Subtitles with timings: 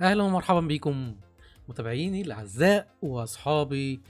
[0.00, 1.14] أهلا ومرحبا بكم
[1.68, 4.00] متابعيني الأعزاء وأصحابي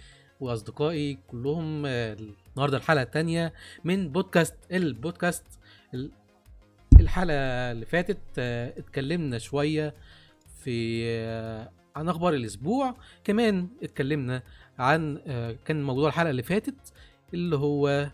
[0.40, 2.16] وأصدقائي كلهم آه،
[2.54, 3.52] النهارده الحلقة الثانية
[3.84, 5.44] من بودكاست البودكاست
[5.94, 6.10] ال-
[7.00, 7.36] الحلقة
[7.72, 9.94] اللي فاتت آه، اتكلمنا شوية
[10.64, 12.94] في آه، عن أخبار الأسبوع
[13.24, 14.42] كمان اتكلمنا
[14.78, 15.18] عن
[15.64, 16.92] كان موضوع الحلقة اللي فاتت
[17.34, 18.10] اللي هو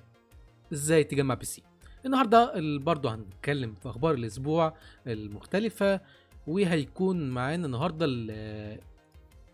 [0.72, 1.62] إزاي تجمع بي سي.
[2.06, 4.74] النهارده ال- برضه هنتكلم في أخبار الأسبوع
[5.06, 6.00] المختلفة
[6.46, 8.78] وهيكون معانا النهارده ال-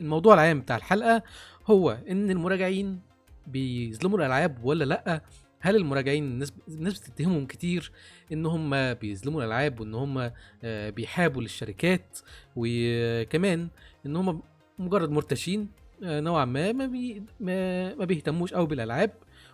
[0.01, 1.23] الموضوع العام بتاع الحلقة
[1.67, 3.01] هو إن المراجعين
[3.47, 5.23] بيظلموا الألعاب ولا لأ؟
[5.61, 6.25] هل المراجعين
[6.69, 7.93] الناس بتتهمهم كتير
[8.33, 10.31] إن هم بيظلموا الألعاب وإن هم
[10.65, 12.19] آه، بيحابوا للشركات؟
[12.57, 13.69] وكمان
[14.07, 14.43] إن هم
[14.79, 15.69] مجرد مرتشين
[16.05, 19.11] آه، نوعا ما ما, بي ما, بيهتموش قوي بالألعاب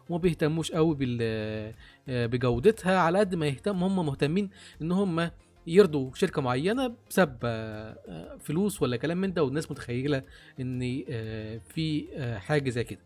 [0.09, 1.75] وما بيهتموش قوي آه،
[2.09, 4.51] بجودتها على قد ما يهتم هم مهتمين
[4.83, 5.31] إن هم
[5.67, 10.23] يرضوا شركة معينة بسبب آه، آه، فلوس ولا كلام من ده والناس متخيلة
[10.61, 12.07] إن آه، في
[12.39, 13.01] حاجة زي كده.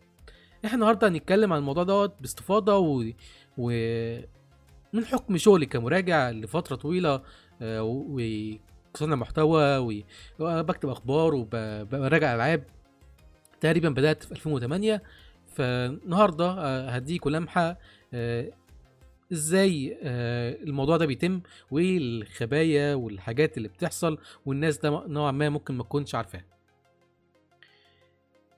[0.65, 3.05] إحنا النهارده هنتكلم عن الموضوع دوت باستفاضة و...
[3.57, 3.71] و...
[4.93, 7.21] من حكم شغلي كمراجع لفترة طويلة
[7.61, 9.77] وصانع محتوى
[10.39, 12.63] وبكتب أخبار وبراجع ألعاب.
[13.61, 15.01] تقريبا بدأت في 2008
[15.47, 16.51] فالنهاردة
[16.89, 17.77] هديكوا لمحة
[19.31, 21.41] إزاي آه، الموضوع ده بيتم
[21.71, 26.45] وايه الخبايا والحاجات اللي بتحصل والناس ده نوعا ما ممكن ما تكونش عارفاها.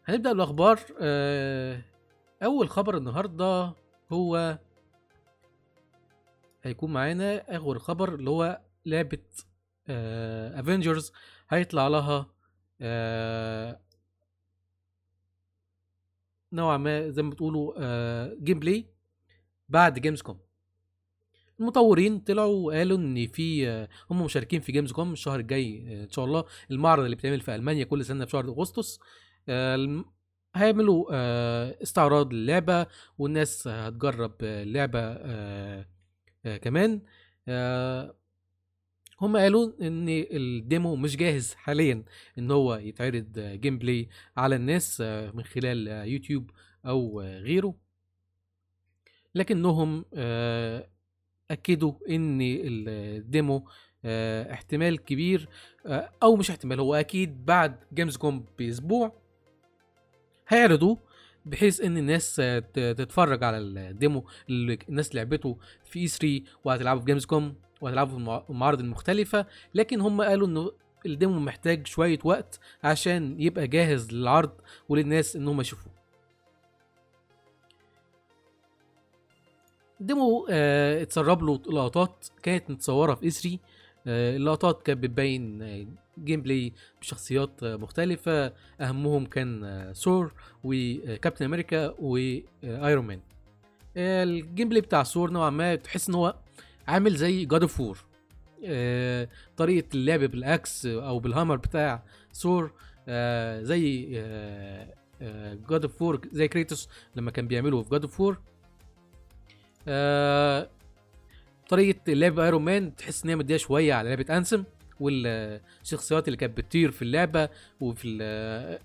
[0.06, 1.82] هنبدأ بالأخبار آه،
[2.44, 3.74] أول خبر النهارده
[4.12, 4.60] هو
[6.64, 9.20] هيكون معانا آخر خبر اللي هو لعبة
[10.60, 11.12] افنجرز
[11.50, 12.26] هيطلع لها
[12.82, 13.80] آه،
[16.54, 18.86] نوعا ما زي ما بتقولوا آه، gameplay
[19.70, 20.40] بعد Gamescom
[21.62, 23.68] المطورين طلعوا وقالوا إن في
[24.12, 26.44] هم مشاركين في Gamescom الشهر الجاي إن شاء الله.
[26.72, 29.00] المعرض اللي بيتعمل في ألمانيا كل سنة في شهر أغسطس.
[29.50, 30.06] آه،
[30.56, 35.86] هيعملوا آه، استعراض للعبة والناس هتجرب اللعبة آه،
[36.62, 37.02] كمان.
[39.22, 42.04] هم قالوا إن ال demo مش جاهز حاليا
[42.38, 45.02] إن هو يتعرض gameplay على الناس
[45.34, 46.52] من خلال يوتيوب
[46.86, 47.76] أو غيره.
[49.36, 50.06] لكنهم
[51.52, 53.66] اكدوا إن ال demo
[54.06, 55.48] آه، احتمال كبير
[55.86, 59.14] آه، أو مش احتمال هو أكيد بعد Gamescom بأسبوع
[60.48, 60.98] هيعرضوه
[61.46, 62.36] بحيث إن الناس
[62.74, 68.44] تتفرج على ال demo اللي الناس لعبته في E3 وهتلعبه في Gamescom وهتلعبه في المع-
[68.50, 69.46] المعارض المختلفة.
[69.76, 70.72] لكن هم قالوا إنه
[71.06, 74.52] ال demo محتاج شوية وقت عشان يبقى جاهز للعرض
[74.90, 75.91] وللناس إن هم يشوفوه.
[80.02, 83.60] ال demo آه اتسرب له لقطات كانت متصورة في E3.
[84.08, 85.86] آه اللقطات كانت بتبين آه،
[86.24, 88.54] gameplay بشخصيات آه، مختلفة.
[88.82, 90.34] أهمهم كان آه، Thor
[90.64, 93.20] و Captain America و Iron Man.
[93.98, 96.36] آه، ال gameplay بتاع ثور نوعا ما تحس إن هو
[96.88, 97.98] عامل زي God of War
[99.58, 102.72] طريقة اللعب بال axe أو بال hammer بتاع ثور
[103.08, 104.06] آه، زي
[105.70, 108.38] God of War زي Kratos لما كان بيعمله في God of War
[109.88, 110.70] آه،
[111.70, 114.64] طريقة لعب Iron Man تحس إن هي مديه شوية على لعبة Anthem
[115.00, 117.50] والشخصيات اللي كانت بتطير في اللعبة
[117.82, 118.08] وفي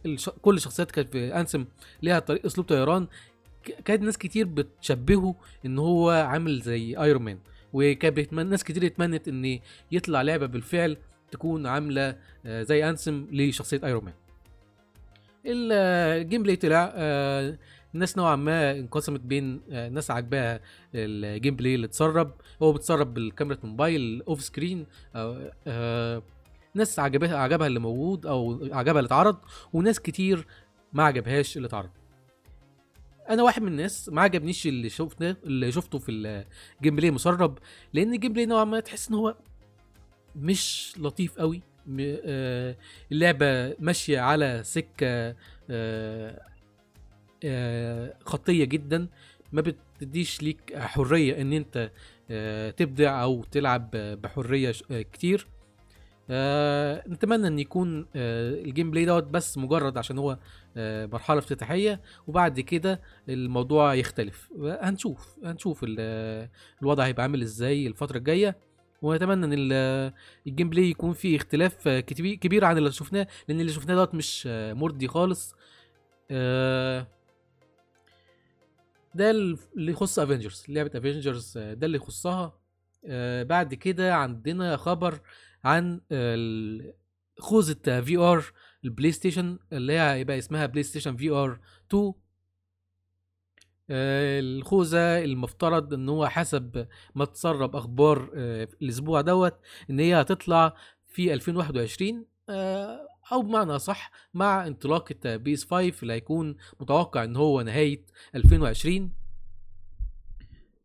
[0.06, 0.28] الش...
[0.42, 1.64] كل الشخصيات كانت في Anthem
[2.02, 3.06] ليها طريق أسلوب طيران.
[3.84, 5.34] كانت ناس كتير بتشبهه
[5.66, 7.38] إن هو عامل زي Iron Man
[7.72, 9.58] وكان بيتمنى ناس كتير اتمنت إن
[9.92, 10.96] يطلع لعبة بالفعل
[11.30, 14.14] تكون عاملة آه، زي Anthem لشخصية Iron Man
[15.46, 16.92] ال- آه، ال gameplay طلع
[17.96, 20.60] آه، الناس نوعا ما انقسمت بين آه، ناس عاجباها
[20.94, 22.32] ال gameplay اللي اتسرب.
[22.62, 26.22] هو بيتسرب بالكاميرا موبايل off screen آه، آه،
[26.74, 29.36] ناس عجبها عجبها اللي موجود أو عجبها اللي اتعرض
[29.72, 30.46] وناس كتير
[30.92, 31.90] ما عجبهاش اللي اتعرض.
[33.30, 37.58] أنا واحد من الناس ما عجبنيش اللي شفته اللي شفته في ال gameplay مسرب
[37.94, 39.36] لأن ال gameplay نوعا ما تحس إن هو
[40.36, 41.62] مش لطيف قوي
[42.00, 42.76] آه،
[43.12, 45.34] اللعبة ماشية على سكة آه،
[45.70, 46.42] آه،
[48.24, 49.08] خطية جدا.
[49.52, 51.90] ما بتديش ليك حرية إن أنت
[52.30, 55.46] آه، تبدع أو تلعب بحرية آه، كتير.
[56.30, 60.38] آه، نتمنى إن يكون آه، ال gameplay دوت بس مجرد عشان هو
[60.76, 64.48] آه، مرحلة افتتاحية وبعد كده الموضوع يختلف.
[64.60, 66.50] هنشوف هنشوف ال- آه،
[66.82, 68.56] الوضع هيبقى عامل إزاي الفترة الجاية.
[69.02, 70.12] ونتمنى إن ال-
[70.46, 74.44] ال gameplay يكون فيه اختلاف آه، كبير عن اللي شفناه لأن اللي شفناه دوت مش
[74.50, 75.54] آه، مرضي خالص.
[76.30, 77.06] آه،
[79.16, 82.58] ده اللي يخص Avengers لعبة Avengers ده اللي يخصها.
[83.04, 85.20] آه، بعد كده عندنا خبر
[85.64, 86.00] عن
[87.38, 88.44] خوذة VR ال
[88.84, 91.60] PlayStation اللي هي هيبقى اسمها PlayStation VR
[91.90, 92.12] 2
[93.90, 99.54] آه، الخوذة المفترض إن هو حسب ما تسرب أخبار آه، الأسبوع دوت
[99.90, 100.76] إن هي هتطلع
[101.06, 107.62] في 2021 آه، أو بمعنى صح مع انطلاقة PS 5 اللي هيكون متوقع إن هو
[107.62, 109.12] نهاية 2020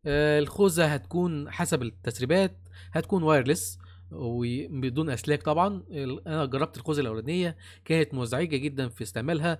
[0.05, 2.57] الخوذة هتكون حسب التسريبات
[2.91, 3.79] هتكون وايرلس
[4.11, 5.83] وبدون أسلاك طبعا.
[6.27, 9.59] أنا جربت الخوذة الأولانية كانت مزعجة جدا في استعمالها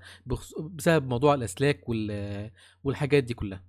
[0.60, 1.90] بسبب موضوع الأسلاك
[2.84, 3.64] والحاجات دي كلها.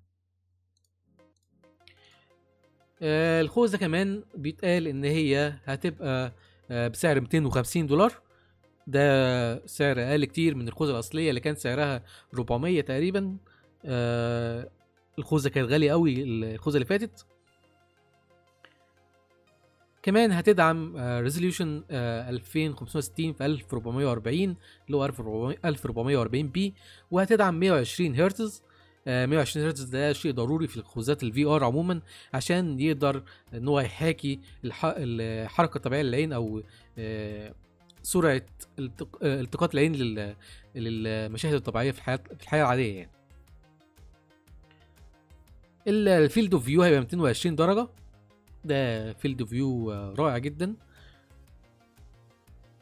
[3.03, 6.33] آه، الخوذة كمان بيتقال إن هي هتبقى
[6.71, 8.23] آه، بسعر 250 دولار.
[8.87, 12.03] ده سعر أقل كتير من الخوذة الأصلية اللي كان سعرها
[12.35, 13.37] 400 تقريبا.
[13.85, 14.69] آه،
[15.19, 17.27] الخوذة كانت غالية قوي الخوذة اللي فاتت.
[20.03, 24.57] كمان هتدعم resolution 2560 في 1440
[24.87, 26.75] اللي هو 1440 p
[27.11, 28.63] وهتدعم 120 هرتز.
[29.07, 32.01] 120 هرتز ده شيء ضروري في الخوذات ال VR عموما
[32.35, 33.23] عشان يقدر
[33.55, 36.63] إن هو يحاكي الحركة الطبيعية للعين أو
[36.99, 37.55] آه،
[38.03, 38.43] سرعة
[39.23, 39.93] التقاط العين
[40.75, 43.11] للمشاهد الطبيعية في الحياة في الحياة العادية يعني.
[45.87, 47.89] ال field of view هيبقى 220 درجة.
[48.65, 50.75] ده field view رائع جدا.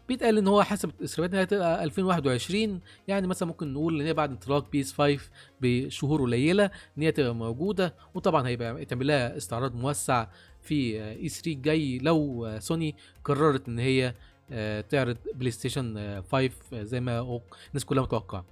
[0.09, 4.31] بيتقال إن هو حسب التسريبات إنها هتبقى 2021 يعني مثلا ممكن نقول إن هي بعد
[4.31, 5.31] انطلاق PS 5
[5.61, 6.65] بشهور قليلة
[6.99, 7.95] إن هي تبقى موجودة.
[8.15, 10.27] وطبعا هيبقى يتعمل لها استعراض موسع
[10.63, 12.95] في E 3 جاي لو سوني
[13.25, 14.15] قررت إن هي
[14.89, 18.45] تعرض PlayStation 5 زي ما الناس كلها متوقعة.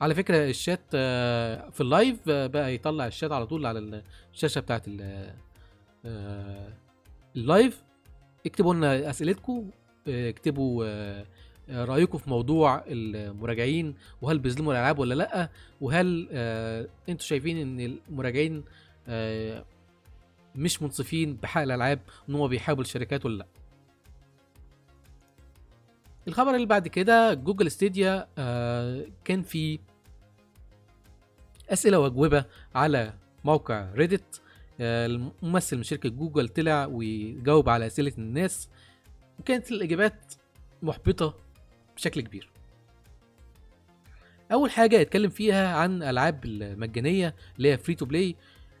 [0.00, 4.02] على فكرة الشات آه، في ال live آه، بقى يطلع الشات على طول على
[4.32, 4.86] الشاشة بتاعت
[6.06, 6.72] آه،
[7.36, 7.82] ال live.
[8.46, 9.70] اكتبوا لنا أسئلتكم
[10.08, 10.84] اكتبوا
[11.70, 15.48] رأيكم في موضوع المراجعين وهل بيظلموا الألعاب ولا لأ؟
[15.80, 16.28] وهل
[17.08, 18.64] أنتوا شايفين إن المراجعين
[20.54, 23.46] مش منصفين بحق الألعاب إن هم بيحابوا الشركات ولا لأ.
[26.28, 28.28] الخبر اللي بعد كده جوجل ستيديا
[29.24, 29.78] كان في
[31.70, 32.44] أسئلة وأجوبة
[32.74, 33.14] على
[33.44, 34.42] موقع ريدت
[34.80, 38.68] آه، الممثل من شركة جوجل طلع ويجاوب على أسئلة الناس
[39.38, 40.34] وكانت الإجابات
[40.82, 41.34] محبطة
[41.96, 42.50] بشكل كبير.
[44.52, 48.36] أول حاجة اتكلم فيها عن ألعاب المجانية اللي هي free to play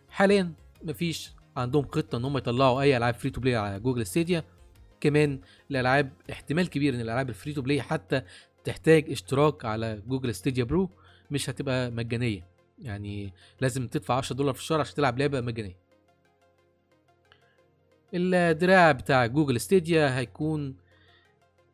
[0.08, 0.52] حاليا
[0.82, 4.44] مفيش عندهم خطة إن هم يطلعوا أي ألعاب free to play على Google Stadia.
[5.00, 8.22] كمان الالعاب احتمال كبير إن الألعاب ال free to play حتى
[8.64, 10.90] تحتاج اشتراك على Google Stadia Pro
[11.30, 12.46] مش هتبقى مجانية.
[12.78, 15.76] يعني لازم تدفع 10 دولار في الشهر عشان تلعب لعبة مجانية.
[18.14, 20.76] الدراع بتاع Google Stadia هيكون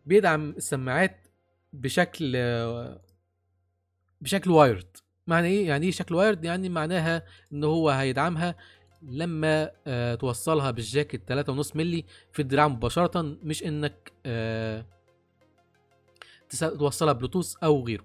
[0.07, 1.29] بيدعم السماعات
[1.73, 2.37] بشكل
[4.21, 4.97] بشكل wired
[5.27, 8.55] معنى إيه؟ يعني إيه شكل wired يعني معناها إن هو هيدعمها
[9.07, 14.85] لما آه توصلها بال jack 3.5 مللي في الدراع مباشرة مش إنك آه
[16.61, 18.05] توصلها بلوتوث أو غيره.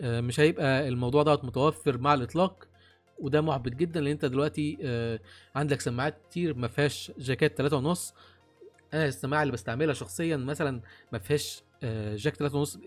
[0.00, 2.68] آه، مش هيبقى الموضوع دوت متوفر مع الإطلاق
[3.18, 4.78] وده محبط جدا لأن أنت دلوقتي
[5.54, 8.14] عندك سماعات كتير ما فيهاش jack 3 ونص.
[8.94, 10.80] أنا السماعة اللي بستعملها شخصيا مثلا
[11.12, 12.78] ما فيهاش آه، jack 3 ونص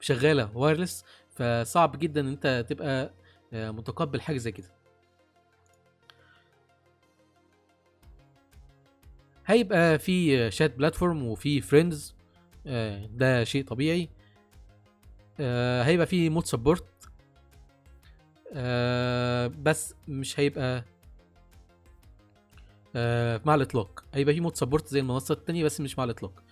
[0.00, 3.12] شغالة wireless فصعب جدا إن أنت تبقى
[3.52, 4.68] متقبل حاجة زي كده.
[9.46, 12.14] هيبقى في chat platform وفي friends
[13.10, 14.08] ده شيء طبيعي.
[15.40, 16.84] آه هيبقى فيه mod support
[18.52, 20.84] آه بس مش هيبقى
[22.96, 24.04] آه مع الاطلاق.
[24.14, 26.42] هيبقى فيه mod support زي المنصات التانية بس مش مع الاطلاق.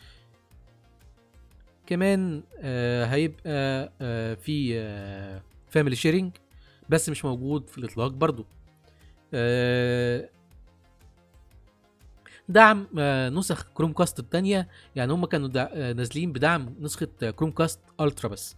[1.87, 6.32] كمان آه هيبقى آه في آه family sharing
[6.88, 8.46] بس مش موجود في الاطلاق برضو.
[9.34, 10.28] آه
[12.52, 14.68] دعم آه، نسخ Chromecast التانية.
[14.97, 18.56] يعني هم كانوا آه، نازلين بدعم نسخة Chromecast Ultra بس.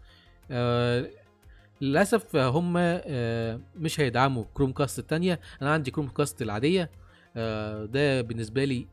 [0.50, 1.10] آه
[1.80, 2.72] للأسف هم
[3.76, 5.40] مش هيدعموا Chromecast التانية.
[5.62, 6.90] أنا عندي Chromecast العاديه
[7.86, 8.86] ده بالنسبة لي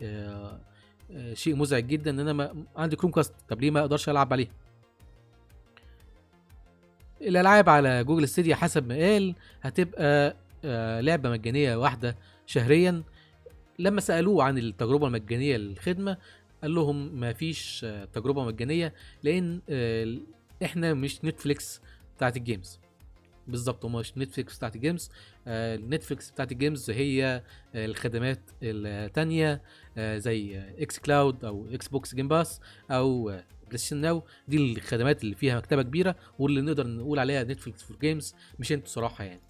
[1.34, 4.48] شيء مزعج جدا إن أنا ما عندي Chromecast طب ليه ما أقدرش ألعب عليه؟
[7.22, 10.36] الألعاب على Google Stadia حسب ما قال هتبقى
[11.02, 12.16] لعبة مجانية واحدة
[12.46, 13.04] شهريا.
[13.82, 16.18] لما سألوه عن التجربة المجانية للخدمة
[16.62, 20.18] قال لهم ما فيش آه، تجربة مجانية لأن آه،
[20.64, 21.82] إحنا مش Netflix
[22.18, 22.80] بتاعت ال games
[23.48, 25.10] بالظبط هم مش Netflix بتاعت ال games
[25.48, 27.44] آه Netflix بتاعت ال games هي
[27.76, 29.62] آه الخدمات التانية
[29.98, 32.60] آه زي xCloud أو Xbox Game Pass
[32.92, 33.24] أو
[33.68, 38.36] PlayStation Now دي الخدمات اللي فيها مكتبة كبيرة واللي نقدر نقول عليها Netflix for games
[38.60, 39.42] مش أنتوا صراحة يعني.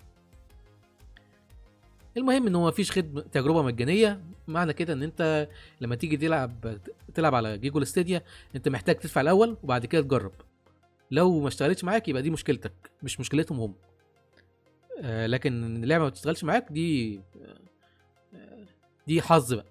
[2.17, 5.47] المهم إن هو مفيش خدمة تجربة مجانية معنى كده إن أنت
[5.81, 6.77] لما تيجي تلعب
[7.13, 8.23] تلعب على جيجول ستيديا
[8.55, 10.31] أنت محتاج تدفع الأول وبعد كده تجرب.
[11.11, 13.75] لو ما اشتغلتش معاك يبقى دي مشكلتك مش مشكلتهم هم.
[15.01, 17.21] آه لكن اللعبه ما بتشتغلش معاك دي
[18.35, 18.65] آه
[19.07, 19.65] دي حظ بقى.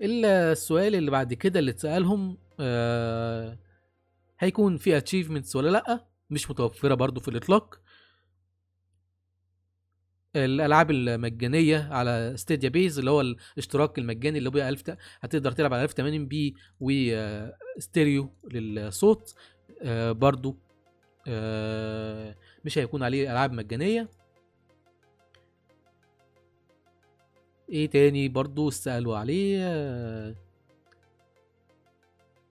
[0.00, 3.58] السؤال اللي بعد كده اللي اتسألهم آه
[4.38, 7.80] هيكون في achievements ولا لأ؟ مش متوفرة برضو في الإطلاق.
[10.44, 14.90] الألعاب المجانية على Stadia Base اللي هو الاشتراك المجاني اللي هو 1000
[15.20, 19.34] هتقدر تلعب على 1080 p و stereo للصوت.
[19.82, 20.56] آه، برضو
[21.28, 24.08] آه، مش هيكون عليه ألعاب مجانية.
[27.70, 30.34] إيه تاني برضو سألوا عليه؟ آه،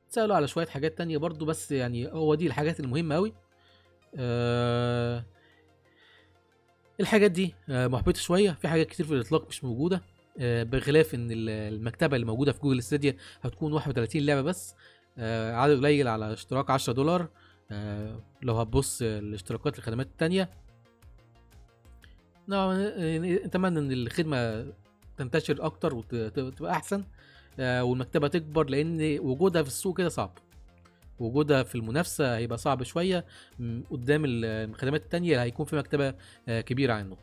[0.10, 3.34] سألوا على شوية حاجات تانية برضو بس يعني هو دي الحاجات المهمة أوي.
[4.15, 5.25] أه
[7.00, 8.52] الحاجات دي آه، محبطة شوية.
[8.52, 10.02] في حاجات كتير في الإطلاق مش موجودة
[10.40, 14.75] آه، بخلاف إن المكتبة اللي موجودة في جوجل ستيديا هتكون 31 لعبة بس
[15.18, 17.28] آه، عدد قليل على اشتراك 10 دولار.
[18.42, 20.50] لو هتبص الاشتراكات الخدمات التانية
[22.48, 22.72] نعم
[23.46, 24.66] نتمنى إن الخدمة
[25.18, 27.04] تنتشر أكتر وتبقى أحسن
[27.60, 30.38] والمكتبة تكبر لأن وجودها في السوق كده صعب.
[31.19, 33.25] وجودها في المنافسة هيبقى صعب شوية
[33.91, 36.13] قدام الخدمات التانية هيكون في مكتبة
[36.48, 37.17] آه، كبيرة عنه.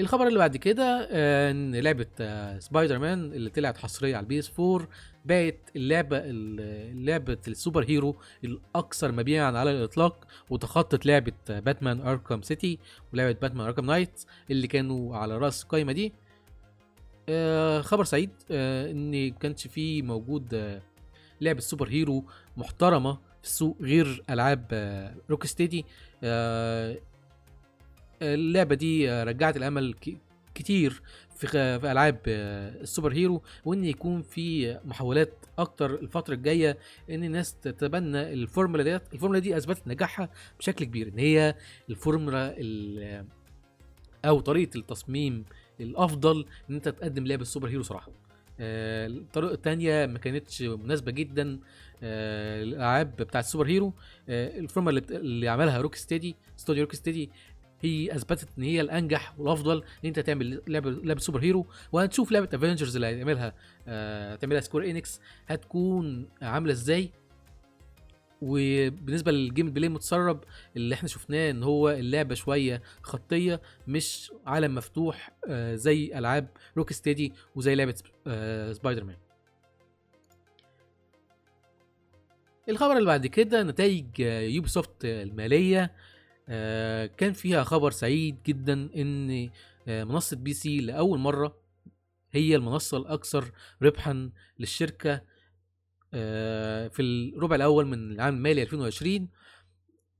[0.00, 2.06] الخبر اللي بعد كده آه، إن لعبة
[2.58, 4.88] سبايدر مان اللي طلعت حصرية على ال PS 4
[5.24, 6.22] بقت اللعبة
[6.94, 12.78] لعبة ال superhero الأكثر مبيعا على الإطلاق وتخطت لعبة Batman Arkham City
[13.12, 16.12] ولعبة Batman Arkham Knight اللي كانوا على رأس القائمه دي.
[17.28, 20.80] آه، خبر سعيد إن كانش فيه موجود
[21.40, 22.24] لعبة superhero
[22.56, 24.64] محترمة في السوق غير ألعاب
[25.30, 25.84] Rocksteady
[28.22, 29.94] اللعبة دي رجعت الأمل
[30.54, 31.02] كتير
[31.36, 31.56] في
[31.92, 36.78] ألعاب ال superhero وإن يكون في محاولات أكتر الفترة الجاية
[37.10, 39.02] إن الناس تتبنى الفورمولا ديت.
[39.12, 40.28] الفورمولا دي أثبتت نجاحها
[40.58, 41.54] بشكل كبير إن هي
[41.90, 42.56] الفورمولا
[44.24, 45.44] أو طريقة التصميم
[45.80, 48.08] الأفضل إن أنت تقدم لعبة ال super hero صراحة.
[48.08, 48.29] آه،
[48.60, 51.60] الطريقة الثانية ما كانتش مناسبة جدا
[52.02, 53.94] آه، الالعاب بتاعت ال super hero.
[54.28, 57.30] آه، الفورمة اللي, عملها Rocksteady استوديو Rocksteady
[57.80, 61.66] هي أثبتت إن هي الأنجح والأفضل إن أنت تعمل لعبة لعبة super hero.
[61.92, 63.54] وهنشوف لعبة Avengers اللي هتعملها
[64.34, 67.10] هتعملها Square Enix هتكون عاملة إزاي؟
[68.42, 70.44] وبالنسبة لل gameplay متسرب
[70.76, 77.32] اللي إحنا شفناه ان هو اللعبة شوية خطية مش عالم مفتوح آه، زي ألعاب Rocksteady
[77.54, 77.94] وزي لعبة
[78.26, 79.16] آه، سبايدر مان
[82.68, 84.06] الخبر اللي بعد كده نتائج
[84.54, 85.92] Ubisoft المالية
[86.48, 89.50] آه، كان فيها خبر سعيد جدا إن
[89.88, 91.60] منصة PC لأول مرة
[92.32, 95.22] هي المنصة الأكثر ربحا للشركة آه،
[96.90, 97.00] في
[97.36, 99.28] الربع الأول من العام المالي 2020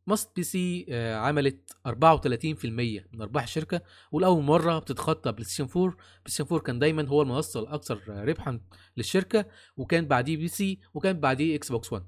[0.07, 3.83] ماست بي سي آه، عملت 34% من أرباح الشركة
[4.13, 8.61] ولأول مرة بتتخطى PlayStation 4 PlayStation 4 كان دايما هو المنصة الأكثر ربحا
[8.97, 12.05] للشركة وكان بعديه PC وكان بعديه Xbox One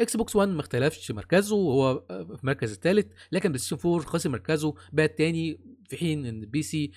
[0.00, 5.06] Xbox One ما اختلفش مركزه وهو في المركز الثالث لكن PlayStation 4 خسر مركزه بقى
[5.06, 6.90] الثاني في حين إن PC آه،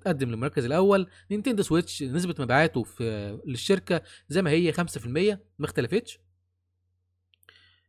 [0.00, 1.06] تقدم للمركز الأول.
[1.30, 4.78] Nintendo Switch نسبة مبيعاته في للشركة زي ما هي 5%
[5.58, 6.18] ما اختلفتش.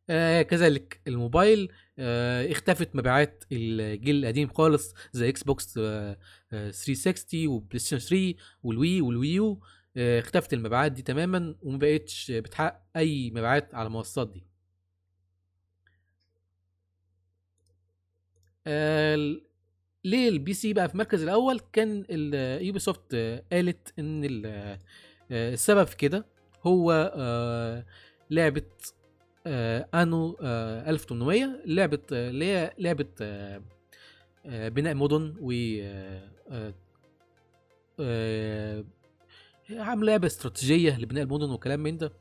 [0.09, 6.17] آه كذلك الموبايل آه اختفت مبيعات الجيل القديم خالص زي Xbox آه
[6.51, 9.61] 360 و PlayStation 3 وال Wii وال Wii U.
[9.97, 14.43] آه اختفت المبيعات دي تماما وما بقتش بتحقق أي مبيعات على المنصات دي.
[18.67, 19.41] آه
[20.05, 22.05] ليه ال PC بقى في المركز الأول؟ كان
[22.61, 23.15] Ubisoft
[23.51, 24.79] قالت إن آه،
[25.31, 26.25] السبب في كده
[26.63, 27.85] هو آه،
[28.29, 28.63] لعبة
[29.47, 33.07] آه، Anno 1800 لعبة اللي هي لعبة
[34.45, 35.51] بناء مدن و
[39.69, 42.11] عامله لعبة استراتيجية لبناء المدن وكلام من ده.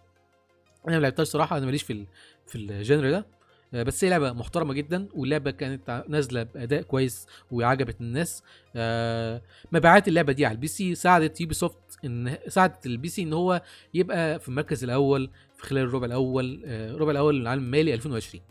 [0.88, 2.06] أنا ما لعبتهاش صراحة أنا ماليش في
[2.46, 3.18] في ال genre ده.
[3.18, 3.39] آه،
[3.72, 8.42] بس هي لعبة محترمة جدا واللعبة كانت نازلة بأداء كويس وعجبت الناس.
[8.76, 13.62] آه، مبيعات اللعبة دي على ال PC ساعدت Ubisoft ان ساعدت ال PC إن هو
[13.94, 18.42] يبقى في المركز الأول في خلال الربع الأول آه، الربع الأول من العام المالي 2020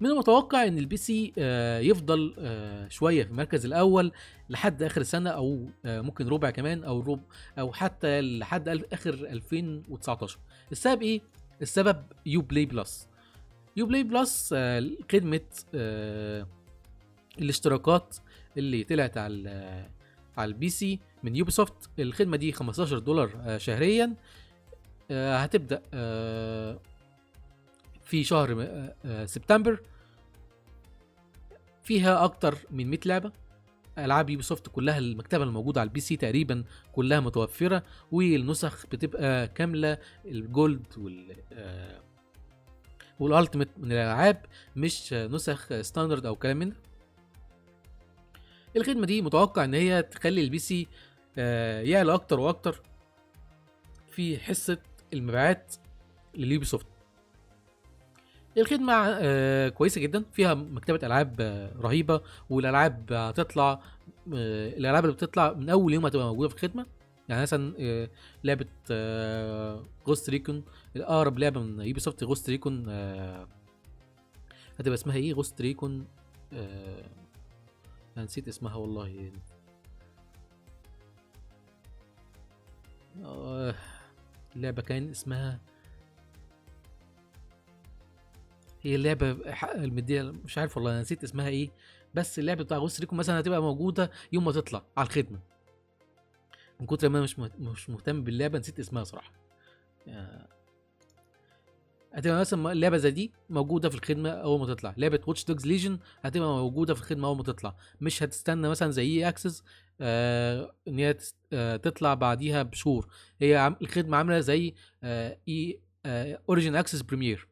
[0.00, 4.12] من المتوقع إن ال PC آه، يفضل آه، شوية في المركز الأول
[4.50, 7.22] لحد آخر السنة أو آه، ممكن ربع كمان أو ربع
[7.58, 10.38] أو حتى لحد آخر 2019
[10.72, 11.20] السبب إيه؟
[11.62, 13.07] السبب Uplay Plus.
[13.78, 15.40] Uplay Plus آه، خدمة
[15.74, 16.46] آه،
[17.38, 18.16] الاشتراكات
[18.56, 19.88] اللي طلعت على ال-
[20.36, 24.14] على ال PC من Ubisoft الخدمة دي 15 دولار آه، شهريا.
[25.10, 26.80] آه، هتبدأ آه،
[28.04, 29.80] في شهر آه، آه، سبتمبر.
[31.82, 33.32] فيها أكتر من 100 لعبة.
[33.98, 37.82] ألعاب Ubisoft كلها المكتبة الموجودة على ال PC تقريبا كلها متوفرة
[38.12, 39.98] والنسخ بتبقى كاملة.
[40.24, 42.00] ال gold وال آه،
[43.20, 44.44] وال ultimate من الألعاب
[44.76, 46.76] مش نسخ standard أو كلام من ده.
[48.76, 50.86] الخدمة دي متوقع إن هي تخلي ال PC
[51.38, 52.82] آه، يعلى أكتر وأكتر
[54.10, 54.78] في حصة
[55.12, 55.74] المبيعات
[56.34, 56.86] لل Ubisoft
[58.56, 60.24] الخدمة آه كويسة جدا.
[60.32, 62.20] فيها مكتبة ألعاب آه رهيبة
[62.50, 63.80] والألعاب هتطلع
[64.32, 66.86] الألعاب اللي بتطلع من أول يوم هتبقى موجودة في الخدمة.
[67.28, 68.10] يعني مثلا آه
[68.44, 70.64] لعبة آه Ghost Recon
[70.96, 73.48] الأقرب لعبة من Ubisoft Ghost Recon آه
[74.78, 76.06] هتبقى اسمها إيه؟ Ghost Recon
[76.52, 77.08] آه
[78.16, 79.32] أنا نسيت اسمها والله.
[83.24, 83.74] آه
[84.56, 85.60] اللعبة كان اسمها
[88.82, 89.30] هي اللعبه
[89.74, 91.70] المدية مش عارف والله أنا نسيت اسمها إيه
[92.14, 95.38] بس اللعبة بتاع Ghost Recon مثلا هتبقى موجودة يوم ما تطلع على الخدمة.
[96.80, 99.32] من كتر ما مش مش مهتم باللعبة نسيت اسمها صراحة.
[100.08, 100.48] آه،
[102.14, 104.94] هتبقى مثلا اللعبه زي دي موجودة في الخدمة أول ما تطلع.
[104.96, 107.76] لعبة Watch Dogs Legion هتبقى موجودة في الخدمة أول ما تطلع.
[108.00, 109.62] مش هتستنى مثلا زي EA Access
[110.00, 111.16] آه إن هي
[111.52, 113.08] آه تطلع بعديها بشهور.
[113.40, 115.80] هي عم- الخدمة عاملة زي آه EA
[116.48, 117.48] Origin Access Premier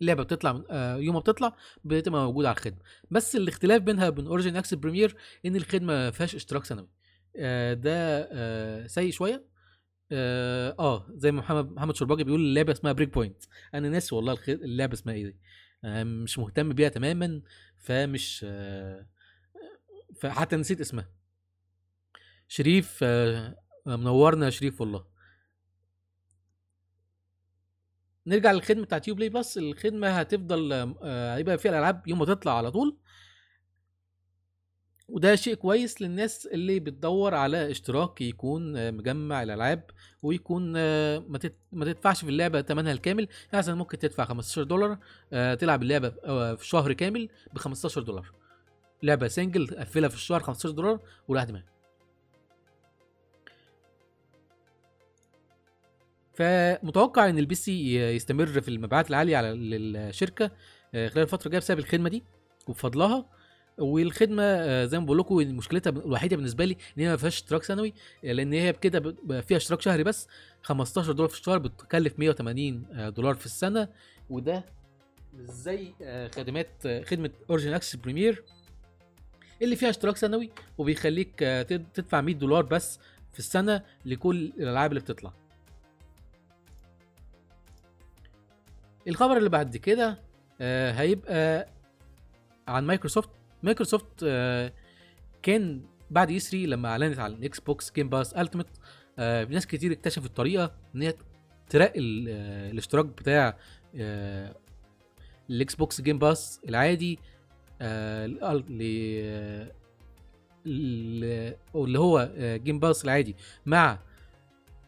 [0.00, 2.78] اللعبه بتطلع آه يوم ما بتطلع بتبقى موجودة على الخدمة.
[3.10, 5.16] بس الاختلاف بينها وبين Origin Access Premier
[5.46, 6.88] إن الخدمة ما فيهاش اشتراك سنوي.
[7.74, 9.44] ده آه سيء شوية.
[10.12, 13.42] آه, آه زي ما محمد محمد شرباجي بيقول اللعبه اسمها Breakpoint
[13.74, 15.36] أنا ناسي والله اللعبة اسمها إيه دي.
[15.84, 17.42] آه مش مهتم بيها تماما
[17.78, 19.06] فمش آه
[20.20, 21.08] فحتى نسيت اسمها.
[22.48, 25.12] شريف آه منورنا يا شريف والله.
[28.26, 29.58] نرجع للخدمة بتاعت Uplay Plus.
[29.58, 32.96] الخدمة هتفضل آه، هيبقى فيها الألعاب يوم ما تطلع على طول.
[35.12, 39.84] وده شيء كويس للناس اللي بتدور على اشتراك يكون آه، مجمع الألعاب
[40.22, 41.18] ويكون آه،
[41.72, 44.98] ما تدفعش في اللعبة ثمنها الكامل يعني مثلا ممكن تدفع 15 دولار
[45.32, 46.08] آه، تلعب اللعبة
[46.54, 48.32] في شهر كامل ب 15 دولار.
[49.02, 51.62] لعبة single تقفلها في الشهر 15 دولار ولا دماغ
[56.34, 60.50] فمتوقع إن ال PC يستمر في المبيعات العالية على الشركة
[60.92, 62.24] خلال الفترة الجاية بسبب الخدمة دي
[62.68, 63.26] وبفضلها
[63.78, 67.62] والخدمة آه، زي ما بقول لكم مشكلتها الوحيدة بالنسبة لي إن هي ما فيهاش اشتراك
[67.62, 68.74] سنوي آه، لأن هي
[69.24, 70.28] بقى فيها اشتراك شهري بس
[70.62, 73.88] 15 دولار في الشهر بتكلف 180 آه، دولار في السنة
[74.30, 74.64] وده
[75.38, 75.92] زي
[76.36, 76.68] خدمات
[77.06, 78.44] خدمة Origin Access Premier
[79.62, 82.98] اللي فيها اشتراك سنوي وبيخليك تد- تدفع 100 دولار بس
[83.32, 85.32] في السنة لكل الألعاب اللي بتطلع.
[89.08, 90.18] الخبر اللي بعد كده
[90.90, 91.68] هيبقى
[92.68, 93.30] عن مايكروسوفت
[93.62, 94.72] مايكروسوفت آه
[95.42, 98.66] كان بعد E3 لما أعلنت على ال Xbox Game Pass Ultimate
[99.50, 101.14] ناس كتير اكتشفت طريقه إن هي
[101.70, 103.56] ترقي آه الاشتراك بتاع
[103.96, 104.56] آه
[105.50, 107.18] ال Xbox Game Pass العادي
[110.66, 113.98] اللي هو Game Pass العادي مع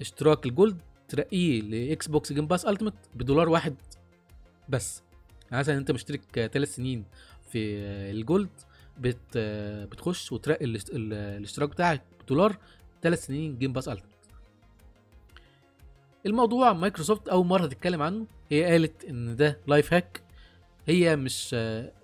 [0.00, 3.74] اشتراك ال Gold ترقيه ل Xbox Game Pass Ultimate بدولار واحد
[4.68, 5.02] بس.
[5.50, 7.04] يعني مثلا أنت مشترك ثلاث سنين
[7.54, 7.76] في
[8.10, 8.48] ال Gold
[8.98, 9.38] بت
[9.92, 12.56] بتخش وترقي الاشت- ال- الاشتراك بتاعك بدولار
[13.02, 14.08] ثلاث سنين Game Pass Ultimate
[16.26, 20.22] الموضوع مايكروسوفت أول مرة تتكلم عنه هي قالت إن ده life hack
[20.88, 21.54] هي مش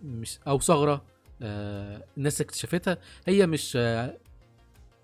[0.03, 1.05] مش أو ثغرة
[1.43, 2.99] آه، الناس اكتشفتها.
[3.27, 3.77] هي مش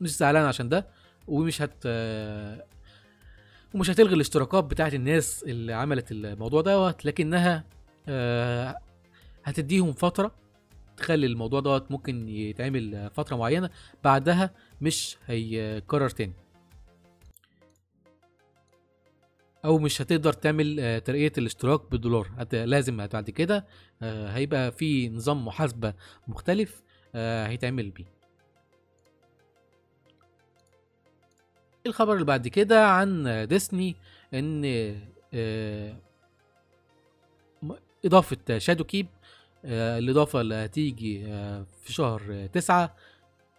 [0.00, 0.86] مش زعلانة عشان ده
[1.28, 1.86] ومش هت
[3.74, 7.64] ومش هتلغي الاشتراكات بتاعت الناس اللي عملت الموضوع دوت لكنها
[8.08, 8.76] آه،
[9.46, 10.34] هتديهم فترة
[10.96, 13.70] تخلي الموضوع دوت ممكن يتعمل فترة معينة
[14.04, 16.32] بعدها مش هيكرر تاني
[19.64, 22.30] أو مش هتقدر تعمل آه، ترقية الاشتراك بالدولار.
[22.52, 23.66] لازم بعد كده
[24.02, 25.94] آه، هيبقى في نظام محاسبة
[26.28, 26.82] مختلف
[27.14, 28.16] آه، هيتعمل بيه
[31.86, 33.96] الخبر اللي بعد كده عن ديسني
[34.34, 34.64] إن
[38.04, 39.06] إضافة Shadowkeep
[39.66, 42.96] الإضافة اللي هتيجي آه، في شهر آه، تسعة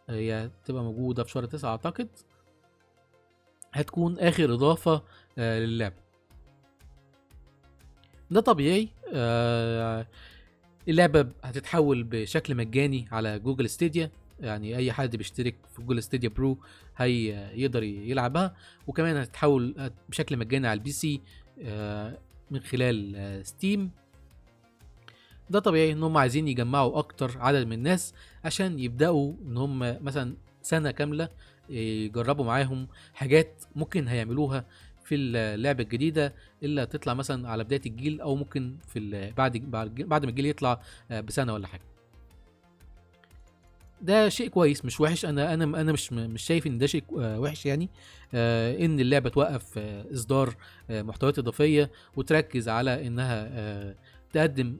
[0.09, 2.07] هي تبقى موجودة في شهر تسعة أعتقد
[3.73, 5.03] هتكون آخر إضافة
[5.37, 5.95] آه، للعبة.
[8.31, 10.07] ده طبيعي آه،
[10.87, 16.57] اللعبة هتتحول بشكل مجاني على جوجل Stadia يعني أي حد بيشترك في جوجل Stadia Pro
[16.97, 17.27] هي
[17.61, 18.55] يقدر يلعبها
[18.87, 21.21] وكمان هتتحول بشكل مجاني على ال PC
[21.61, 22.17] آه،
[22.51, 23.91] من خلال آه، Steam.
[25.49, 30.35] ده طبيعي إن هم عايزين يجمعوا أكتر عدد من الناس عشان يبدأوا إن هم مثلا
[30.61, 31.29] سنة كاملة
[31.69, 34.65] يجربوا معاهم حاجات ممكن هيعملوها
[35.03, 36.33] في اللعبة الجديدة
[36.63, 39.57] اللي هتطلع مثلا على بداية الجيل أو ممكن في بعد
[39.97, 40.81] بعد ما الجيل يطلع
[41.11, 41.81] آه، بسنة ولا حاجة.
[44.01, 45.25] ده شيء كويس مش وحش.
[45.25, 47.89] أنا أنا أنا مش مش شايف إن ده شيء آه، وحش يعني.
[48.33, 49.77] آه، إن اللعبة توقف
[50.13, 50.55] إصدار
[50.89, 53.95] محتويات إضافية وتركز على إنها
[54.33, 54.77] تقدم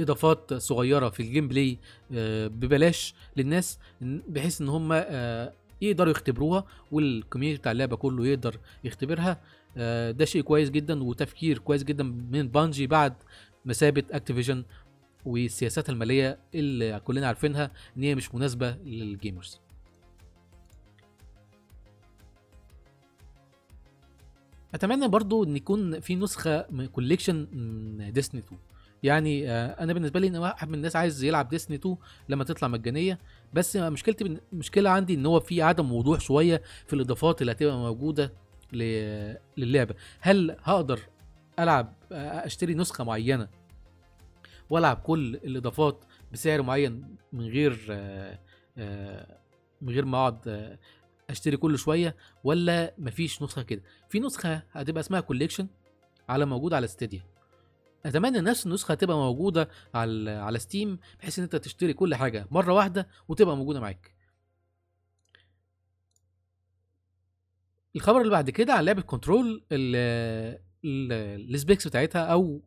[0.00, 1.78] إضافات صغيرة في ال gameplay
[2.12, 8.58] آه، ببلاش للناس بحيث إن هم آه، يقدروا يختبروها وال community بتاع اللعبة كله يقدر
[8.84, 9.40] يختبرها.
[9.76, 13.14] آه، ده شيء كويس جدا وتفكير كويس جدا من Bungie بعد
[13.64, 14.64] ما سابوا Activision
[15.24, 19.60] والسياسات المالية اللي كلنا عارفينها إن هي مش مناسبة لل gamers
[24.74, 26.60] أتمنى برضو إن يكون في نسخة
[26.92, 28.60] collection من Destiny 2
[29.02, 31.96] يعني آه، أنا بالنسبة لي إن واحد من الناس عايز يلعب Destiny 2
[32.28, 33.18] لما تطلع مجانية.
[33.52, 38.32] بس مشكلتي مشكلة عندي إن هو في عدم وضوح شوية في الإضافات اللي هتبقى موجودة
[39.56, 39.94] للعبة.
[40.20, 41.00] هل هقدر
[41.58, 43.48] ألعب آه، أشتري نسخة معينة
[44.70, 48.38] وألعب كل الإضافات بسعر معين من غير آه،
[49.82, 50.76] من غير ما أقعد
[51.30, 55.66] أشتري كل شوية ولا مفيش نسخة كده؟ في نسخة هتبقى اسمها collection
[56.28, 57.22] على موجود على Stadia
[58.06, 62.72] أتمنى نفس النسخة تبقى موجودة على على Steam بحيث إن أنت تشتري كل حاجة مرة
[62.72, 64.14] واحدة وتبقى موجودة معاك.
[67.96, 69.64] الخبر اللي بعد كده عن لعبة Control
[70.84, 72.62] ال specs بتاعتها أو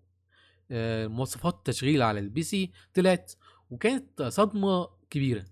[0.71, 3.33] آه، مواصفات التشغيل على ال PC طلعت
[3.69, 5.45] وكانت صدمة كبيرة.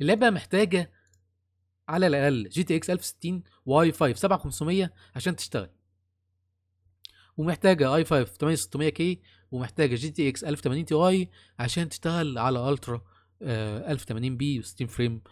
[0.00, 0.92] اللعبة محتاجة
[1.88, 5.70] على الأقل GTX 1060 و i5 7500 عشان تشتغل.
[7.38, 9.20] ومحتاجة i5 8600K
[9.50, 13.02] ومحتاجة GTX 1080 Ti عشان تشتغل على ultra
[13.42, 15.22] آه، 1080p و60 frame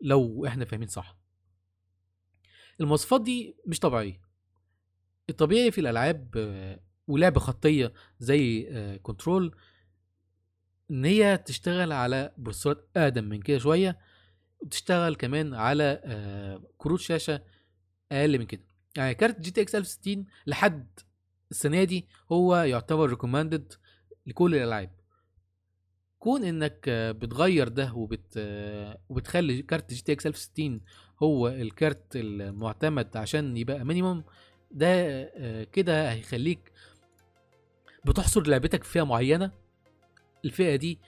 [0.00, 1.16] لو إحنا فاهمين صح.
[2.80, 4.20] المواصفات دي مش طبيعية.
[5.30, 9.54] الطبيعي في الألعاب آه، ولعبة خطية زي آه، Control
[10.90, 13.98] إن هي تشتغل على بروسيسورات أقدم من كده شوية
[14.60, 17.42] وتشتغل كمان على آه، كروت شاشة
[18.12, 18.62] أقل من كده.
[18.96, 21.00] يعني كارت GTX 1060 لحد
[21.50, 23.72] السنة دي هو يعتبر recommended
[24.26, 24.90] لكل الألعاب.
[26.18, 28.38] كون إنك بتغير ده وبت
[29.08, 30.80] وبتخلي كارت GTX 1060
[31.22, 34.24] هو الكارت المعتمد عشان يبقى minimum
[34.70, 35.24] ده
[35.64, 36.72] كده هيخليك
[38.04, 39.52] بتحصر لعبتك في فئة معينة.
[40.44, 40.98] الفئة دي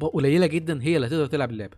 [0.00, 1.76] قليلة جدا هي اللي هتقدر تلعب اللعبة.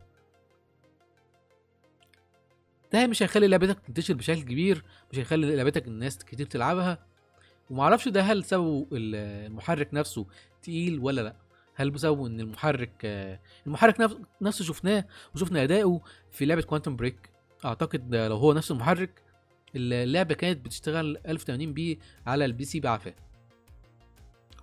[2.93, 7.07] ده مش هيخلي لعبتك تنتشر بشكل كبير مش هيخلي لعبتك الناس كتير تلعبها.
[7.71, 10.27] ومعرفش ده هل سببه ال- المحرك نفسه
[10.63, 11.37] تقيل ولا لأ.
[11.75, 12.91] هل بسببه إن المحرك
[13.67, 16.01] المحرك نفس- نفسه شفناه وشفنا اداؤه
[16.31, 17.31] في لعبة Quantum Break
[17.65, 19.23] أعتقد لو هو نفس المحرك
[19.77, 23.17] اللعبة كانت بتشتغل 1080 p على ال PC بعافية.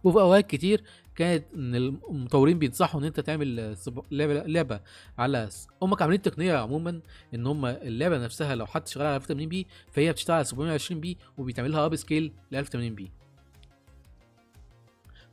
[0.04, 0.84] وفي أوقات كتير
[1.16, 3.76] كانت إن المطورين بينصحوا إن أنت تعمل
[4.12, 4.80] لعبة لعبة
[5.18, 5.50] على
[5.82, 7.00] هم عاملين تقنية عموما
[7.34, 11.18] إن هم اللعبة نفسها لو حد شغال على 1080 p فهي بتشتغل على 720 p
[11.38, 13.12] وبيتعمل لها upscale ل 1080 p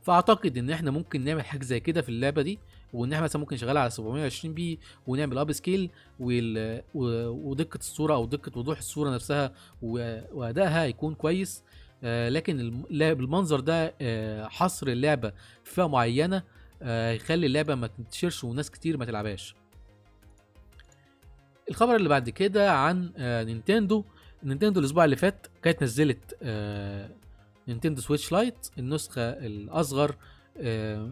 [0.01, 2.59] فأعتقد إن إحنا ممكن نعمل حاجة زي كده في اللعبة دي
[2.93, 5.89] وإن إحنا مثلا ممكن نشغلها على 720 p ونعمل upscale.
[6.19, 9.53] ودقة الصورة أو دقة وضوح الصورة نفسها.
[9.81, 11.63] وأدائها يكون كويس
[12.03, 15.29] لكن الم- لا- بالمنظر ده آه حصر اللعبة
[15.63, 16.43] في فئة معينة
[16.81, 19.55] آه يخلي اللعبة ما تنتشرش وناس كتير ما تلعبهاش.
[21.69, 24.03] الخبر اللي بعد كده عن آه Nintendo.
[24.43, 27.09] Nintendo الأسبوع اللي فات كانت نزلت آه
[27.67, 30.15] Nintendo Switch Lite النسخة الأصغر
[30.57, 31.09] آه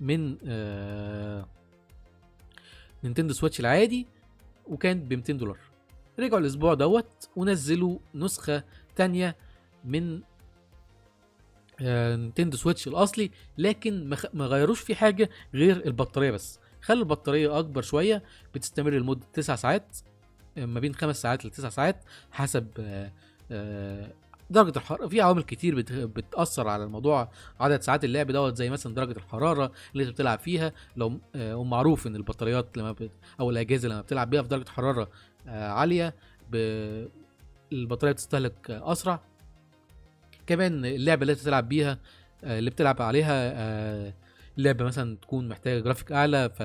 [0.00, 1.46] من آه
[3.04, 4.06] Nintendo Switch العادي
[4.66, 5.58] وكانت ب 200 دولار.
[6.18, 8.64] رجعوا الأسبوع دوت ونزلوا نسخة
[8.96, 9.36] تانية
[9.86, 10.20] من
[11.80, 16.60] آه، Nintendo Switch الأصلي لكن ما غيروش فيه حاجة غير البطارية بس.
[16.82, 18.22] خلوا البطارية أكبر شوية
[18.54, 19.96] بتستمر لمدة 9 ساعات
[20.56, 23.12] ما بين خمس ساعات لتسع ساعات حسب آه،
[23.50, 24.12] آه،
[24.50, 25.06] درجة الحرارة.
[25.08, 29.72] في عوامل كتير بت- بتأثر على الموضوع عدد ساعات اللعب دوت زي مثلا درجة الحرارة
[29.92, 30.72] اللي أنت بتلعب فيها.
[30.96, 35.08] لو آه، ومعروف إن البطاريات لما بت أو الأجهزة لما بتلعب بيها في درجة حرارة
[35.48, 36.14] آه، عالية
[36.50, 37.08] ب-
[37.72, 39.20] البطارية بتستهلك آه، أسرع.
[40.46, 41.98] كمان اللعبة اللي بتلعب بيها
[42.44, 44.14] آه، اللي بتلعب عليها آه،
[44.58, 46.62] لعبة مثلا تكون محتاجة جرافيك أعلى ف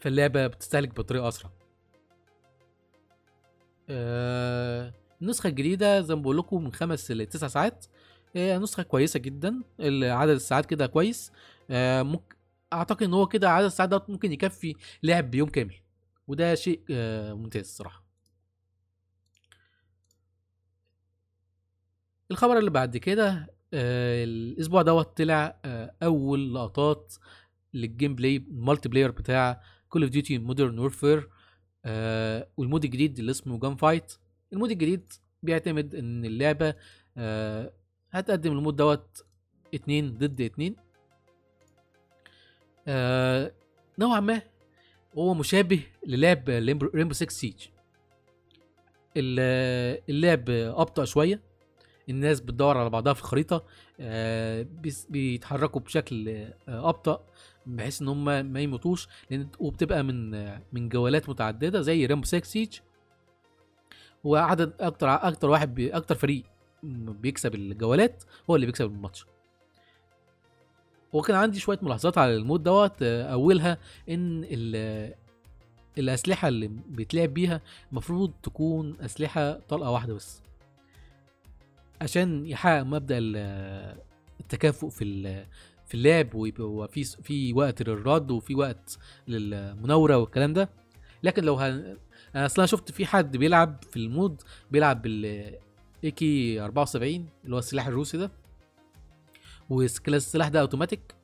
[0.00, 1.50] فاللعبة بتستهلك بطارية أسرع.
[3.90, 4.92] آه،
[5.22, 7.86] النسخة الجديدة زي ما بقول لكم من خمس لتسع ساعات.
[8.36, 9.62] آه، نسخة كويسة جدا
[10.02, 11.32] عدد الساعات كده كويس.
[11.70, 12.36] آه، ممكن
[12.72, 15.74] أعتقد إن هو كده عدد الساعات ده ممكن يكفي لعب بيوم كامل
[16.28, 18.03] وده شيء آه، ممتاز الصراحة.
[22.30, 27.14] الخبر اللي بعد كده آه، الأسبوع دوت طلع آه، أول لقطات
[27.74, 31.28] لل gameplay ال multiplayer بتاع Call of Duty Modern Warfare
[32.56, 34.12] وال mode الجديد اللي اسمه Gunfight ال
[34.52, 36.74] mode الجديد بيعتمد إن اللعبة
[37.16, 37.72] آه،
[38.10, 39.24] هتقدم ال mode دوت
[39.74, 40.76] اتنين ضد اتنين.
[43.98, 44.42] نوعا ما
[45.18, 46.48] هو مشابه للعب
[46.94, 47.66] Rainbow 6 Siege
[49.16, 51.53] اللعب أبطأ شوية.
[52.08, 53.64] الناس بتدور على بعضها في الخريطة
[54.00, 54.66] آه،
[55.08, 57.24] بيتحركوا بشكل آه، أبطأ
[57.66, 60.30] بحيث إن هم ما يموتوش لأن وبتبقى من
[60.72, 62.78] من جولات متعددة زي Rainbow 6 Siege
[64.24, 66.42] وعدد أكتر أكتر واحد أكتر فريق
[66.82, 69.26] بيكسب الجولات هو اللي بيكسب الماتش.
[71.12, 75.14] وكان عندي شوية ملاحظات على ال mode دوت آه، أولها إن ال-
[75.98, 80.42] الأسلحة اللي بيتلعب بيها المفروض تكون أسلحة طلقة واحدة بس.
[82.00, 83.98] عشان يحقق مبدأ ال-
[84.40, 85.04] التكافؤ في
[85.86, 90.68] في اللعب ويبقى في في وقت للرد وفي وقت للمناورة والكلام ده.
[91.22, 91.96] لكن لو هن...
[92.34, 95.54] أنا أصلا شفت في حد بيلعب في ال mode بيلعب بال
[96.04, 98.30] AK 74 اللي هو السلاح الروسي ده.
[99.70, 101.14] و class السلاح ده أوتوماتيك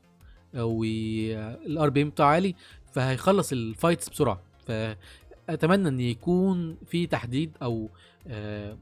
[0.55, 2.55] وال RPM بتاعه عالي
[2.93, 4.43] فهيخلص ال fights بسرعة.
[4.67, 7.91] فأتمنى إن يكون في تحديد أو
[8.27, 8.79] آه،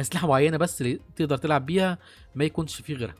[0.00, 1.98] أسلحة معينة بس اللي تقدر تلعب بيها
[2.34, 3.14] ما يكونش فيه غيرها.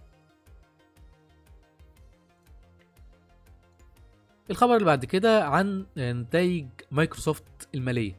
[4.51, 8.17] الخبر اللي بعد كده عن نتائج مايكروسوفت المالية.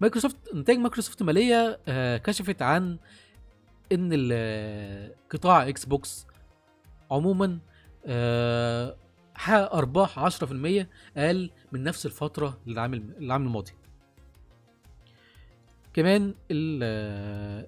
[0.00, 2.98] مايكروسوفت نتائج مايكروسوفت المالية آه، كشفت عن
[3.92, 6.26] إن ال- قطاع Xbox
[7.10, 7.58] عموما
[8.06, 8.96] آه،
[9.34, 13.72] حقق أرباح 10% أقل من نفس الفترة للعام العام الماضي.
[15.94, 17.66] كمان ال- آه،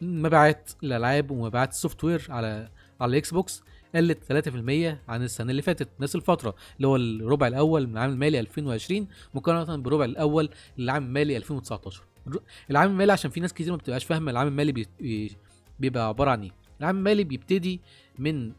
[0.00, 2.68] مبيعات الألعاب ومبيعات ال software على
[3.00, 3.62] على ال Xbox
[3.94, 8.40] قلت 3% عن السنة اللي فاتت نفس الفترة اللي هو الربع الأول من العام المالي
[8.40, 13.76] 2020 مقارنة بالربع الأول للعام المالي 2019 الر- العام المالي عشان في ناس كتير ما
[13.76, 15.36] بتبقاش فاهمة العام المالي بي- بي-
[15.80, 16.50] بيبقى عبارة عن إيه.
[16.80, 17.80] العام المالي بيبتدي
[18.18, 18.52] من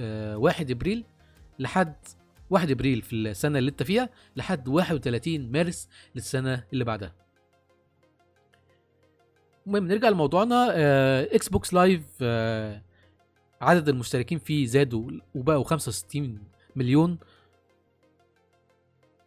[0.00, 1.04] آه 1 إبريل
[1.58, 1.94] لحد
[2.50, 7.12] 1 إبريل في السنة اللي أنت فيها لحد 31 مارس للسنة اللي بعدها.
[9.66, 10.66] المهم نرجع لموضوعنا.
[11.34, 12.22] Xbox Live
[13.60, 16.38] عدد المشتركين فيه زادوا وبقوا 65
[16.76, 17.18] مليون.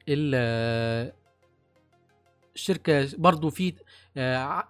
[0.09, 1.13] ال- آه،
[3.17, 3.73] برضو في
[4.17, 4.63] آه،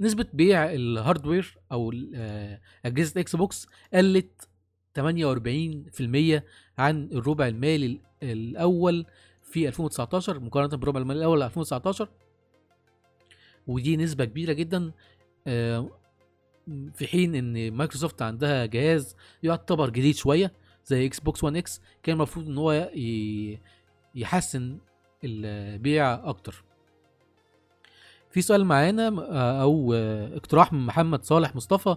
[0.00, 1.58] نسبة بيع ال hardware
[1.90, 4.48] ال- آه، أجهزة Xbox قلت
[4.94, 6.44] 48%
[6.78, 9.06] عن الربع المالي ال- الأول
[9.42, 12.08] في 2019 مقارنة بالربع المالي الأول 2019
[13.68, 14.92] ودي نسبة كبيرة جدا
[15.46, 15.90] آه،
[16.94, 20.52] في حين إن مايكروسوفت عندها جهاز يعتبر جديد شوية
[20.84, 22.90] زي Xbox One X كان المفروض إن هو
[24.14, 24.78] يحسن
[25.24, 26.64] البيع أكتر.
[28.30, 31.96] في سؤال معانا آه، أو آه، اقتراح من محمد صالح مصطفى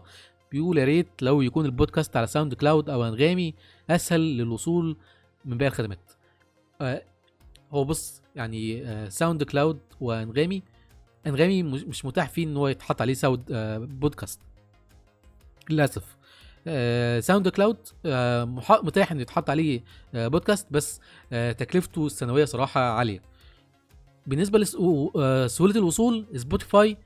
[0.52, 3.54] بيقول يا ريت لو يكون البودكاست على SoundCloud أو أنغامي
[3.90, 4.98] أسهل للوصول
[5.46, 6.12] من باقي الخدمات.
[7.72, 10.64] هو بص يعني SoundCloud وأنغامي
[11.28, 14.40] انغامي مش متاح فيه إن هو يتحط عليه sound آه، بودكاست
[15.70, 16.04] للأسف.
[16.68, 18.46] آه، SoundCloud آه،
[18.84, 19.84] متاح ان يتحط عليه
[20.16, 21.00] آه، بودكاست بس
[21.34, 23.22] آه، تكلفته السنوية صراحة عالية.
[24.28, 26.98] بالنسبة لسهوله الوصول Spotify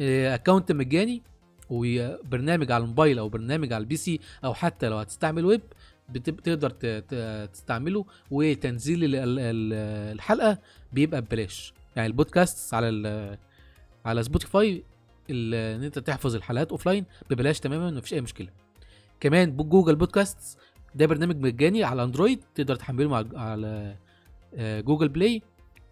[0.00, 1.22] آه، account مجاني
[1.70, 5.60] وبرنامج على الموبايل أو برنامج على ال PC أو حتى لو هتستعمل ويب
[6.08, 8.04] بتب- تقدر ت- ت- تستعمله.
[8.30, 10.58] وتنزيل ال- ال- ال- الحلقة
[10.92, 11.72] بيبقى ببلاش.
[11.96, 12.88] يعني البودكاست على
[14.06, 14.84] على Spotify
[15.30, 18.48] إن أنت تحفظ الحلقات offline ببلاش تماما مفيش أي مشكلة.
[19.20, 20.58] كمان Google Podcast
[20.94, 23.96] ده برنامج مجاني على Android تقدر تحمله على
[24.54, 25.42] آه، Google Play.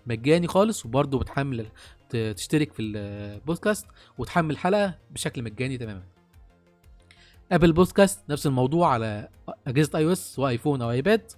[0.07, 1.67] مجاني خالص وبرضه بتحمل
[2.11, 3.87] تشترك في البودكاست
[4.19, 6.03] وتحمل حلقة بشكل مجاني تماما.
[7.53, 9.29] Apple Podcast نفس الموضوع على
[9.67, 11.33] أجهزة iOS و iPhone أو iPad.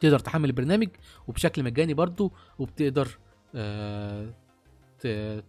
[0.00, 0.88] تقدر تحمل البرنامج
[1.28, 3.18] وبشكل مجاني برضه وبتقدر
[3.54, 4.34] آه،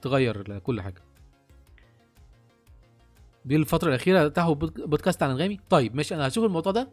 [0.01, 1.01] تغير كل حاجة.
[3.45, 5.60] دي الفترة الأخيرة تاهوا بود- بودكاست عن أنغامي.
[5.69, 6.89] طيب ماشي أنا هشوف الموضوع ده.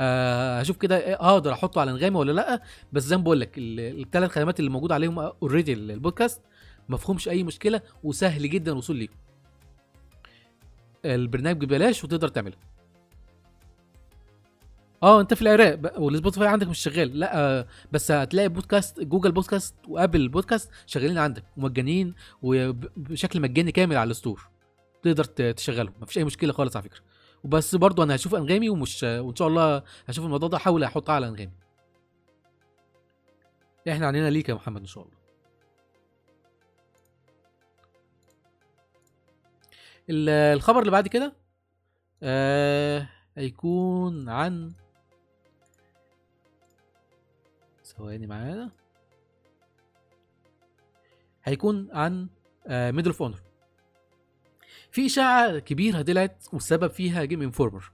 [0.00, 3.50] آه، هشوف كده إيه أقدر أحطه على أنغامي ولا لأ؟ بس زي ما بقول لك
[3.58, 6.40] الثلاث خدمات اللي موجود عليهم already البودكاست
[6.88, 9.10] ما فيهمش أي مشكلة وسهل جدا الوصول ليهم.
[11.04, 12.56] البرنامج ببلاش وتقدر تعمله.
[15.02, 17.18] آه انت في العراق وال Spotify عندك مش شغال.
[17.20, 23.72] لا آه، بس هتلاقي بودكاست Google Podcast و Apple Podcast شغالين عندك ومجانيين وبشكل مجاني
[23.72, 24.48] كامل على ال store.
[25.02, 27.00] تقدر ت- تشغلهم مفيش أي مشكلة خالص على فكرة.
[27.44, 31.28] وبس برضو أنا هشوف أنغامي ومش وإن شاء الله هشوف الموضوع ده احاول احطها على
[31.28, 31.52] أنغامي.
[33.88, 35.16] إحنا عنينا ليك يا محمد إن شاء الله.
[40.10, 41.32] ال- الخبر اللي بعد كده
[42.22, 44.72] آه هيكون عن
[47.96, 48.70] ثواني معانا.
[51.44, 52.28] هيكون عن
[52.68, 53.38] Medal of Honor
[54.90, 57.90] في إشاعة كبيرة طلعت والسبب فيها Game Informer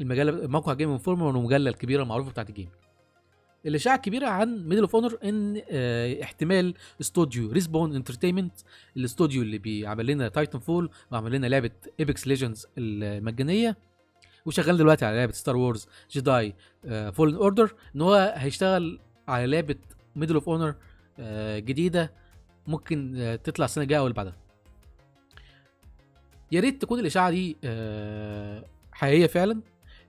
[0.00, 2.68] المجلة موقع Game Informer المجله الكبيرة المعروفة بتاعت ال game
[3.66, 8.52] الإشاعة الكبيرة عن Medal of Honor إن آه، احتمال استوديو Respawn Entertainment
[8.96, 11.70] الاستوديو اللي بيعمل لنا Titanfall وعمل لنا لعبة
[12.00, 13.76] Apex Legends المجانية.
[14.46, 16.54] وشغال دلوقتي على لعبة Star Wars Jedi
[17.12, 19.76] Fallen Order إن هو هيشتغل على لعبة
[20.16, 20.74] Medal of Honor
[21.58, 22.12] جديدة
[22.66, 24.36] ممكن آه، تطلع السنة الجاية أو اللي بعدها.
[26.52, 29.60] يا ريت تكون الإشاعة دي آه، حقيقية فعلا.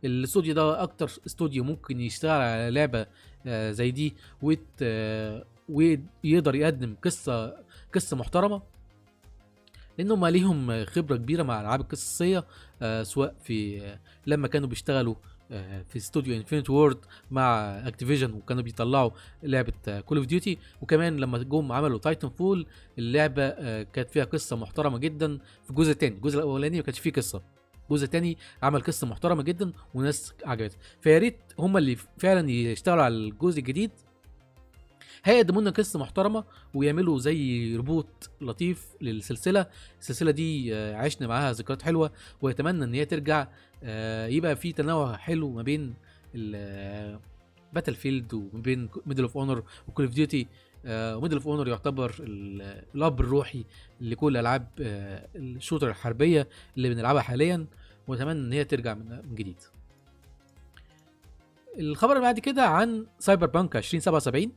[0.05, 3.05] الاستوديو ده أكتر استوديو ممكن يشتغل على لعبة
[3.47, 4.67] آه، زي دي ويت
[5.69, 7.57] ويقدر يقدم قصة
[7.93, 8.61] قصة محترمة.
[9.97, 12.45] لأن هم ليهم خبرة كبيرة مع الالعاب القصصيه
[12.81, 13.81] آه، سواء في
[14.27, 15.15] لما كانوا بيشتغلوا
[15.51, 16.97] آه، في استوديو Infinity Ward
[17.31, 19.11] مع Activision وكانوا بيطلعوا
[19.43, 22.65] لعبة Call of Duty وكمان لما جم عملوا Titanfall
[22.99, 27.11] اللعبة آه، كانت فيها قصة محترمة جدا في الجزء الثاني الجزء الأولاني ما كانش فيه
[27.11, 27.41] قصة.
[27.89, 30.77] الجزء الثاني عمل قصة محترمة جدا وناس عجبتها.
[31.01, 33.91] فيا ريت هم اللي فعلا يشتغلوا على الجزء الجديد
[35.23, 39.65] هيقدموا لنا قصة محترمة ويعملوا زي reboot لطيف للسلسلة.
[39.99, 43.47] السلسلة دي آه، عشنا معاها ذكريات حلوة ويتمنى إن هي ترجع
[43.83, 45.93] آه، يبقى في تنوع حلو ما بين
[47.73, 50.47] Battlefield وما بين Medal of Honor و Call of Duty
[50.85, 53.65] و Medal of Honor يعتبر ال- الأب الروحي
[54.01, 57.65] لكل ألعاب آه، ال shooter الحربية اللي بنلعبها حاليا
[58.07, 59.55] وأتمنى إن هي ترجع من جديد.
[61.79, 64.51] الخبر اللي بعد كده عن Cyberpunk 2077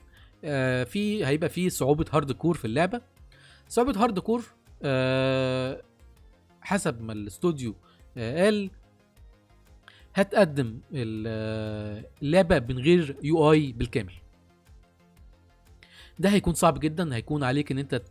[0.44, 3.00] آه، في هيبقى في صعوبة hardcore في اللعبة.
[3.68, 4.44] صعوبة hardcore
[4.83, 5.83] آه،
[6.61, 7.74] حسب ما الاستوديو
[8.16, 8.70] آه، قال
[10.14, 14.12] هتقدم ال- اللعبة من غير UI بالكامل.
[16.18, 18.03] ده هيكون صعب جدا هيكون عليك إن أنت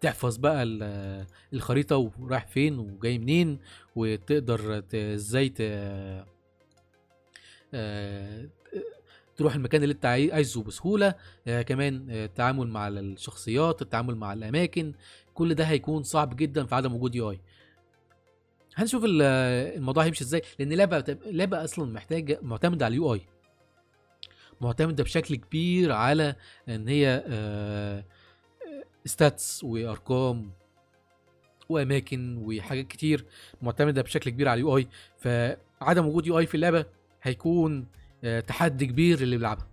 [0.00, 3.58] تحفظ بقى ال- الخريطة ورايح فين وجاي منين
[3.96, 5.48] وتقدر إزاي
[9.42, 11.14] تروح المكان اللي انت عاي- عايزه بسهولة
[11.46, 14.92] آه، كمان آه، التعامل مع الشخصيات التعامل مع الأماكن
[15.34, 17.40] كل ده هيكون صعب جدا في عدم وجود UI
[18.76, 19.22] هنشوف ال-
[19.76, 23.20] الموضوع هيمشي إزاي لأن لعبه لعبه أصلا محتاجة معتمدة على ال UI
[24.60, 26.36] معتمدة بشكل كبير على
[26.68, 27.24] إن هي
[29.04, 30.50] stats وأرقام
[31.68, 33.24] وأماكن وحاجات كتير
[33.62, 36.84] معتمدة بشكل كبير على ال UI فعدم وجود UI في اللعبة
[37.22, 38.01] هيكون آه،
[38.46, 39.66] تحدي كبير اللي بيلعبها.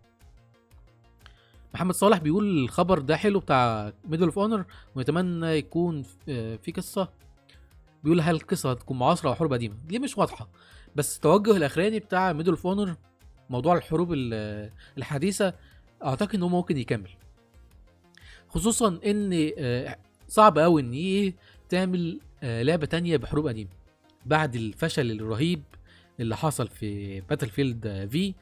[1.73, 7.09] محمد صالح بيقول الخبر ده حلو بتاع Medal of Honor ويتمنى يكون آه، في قصة.
[8.03, 10.49] بيقول هل القصة هتكون معاصره أو حروب قديمة؟ دي مش واضحة
[10.95, 12.95] بس التوجه الأخراني بتاع Medal of Honor
[13.49, 15.53] موضوع الحروب ال- الحديثة
[16.03, 17.09] أعتقد إن هو ممكن يكمل.
[18.49, 21.33] خصوصا إن آه، صعب قوي إن إيه
[21.69, 23.69] تعمل آه، لعبة تانية بحروب قديمة
[24.25, 25.63] بعد الفشل الرهيب
[26.19, 28.33] اللي حصل في Battlefield V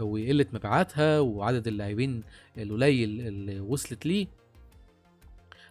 [0.00, 2.22] وقلة مبيعاتها وعدد اللاعبين
[2.58, 4.26] القليل اللي وصلت ليه.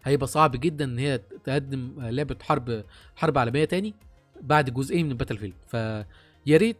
[0.04, 2.84] هيبقى صعب جدا إن هي تقدم لعبة حرب
[3.16, 3.94] حرب عالمية تاني
[4.42, 6.78] بعد جزئين من Battlefield فيا ريت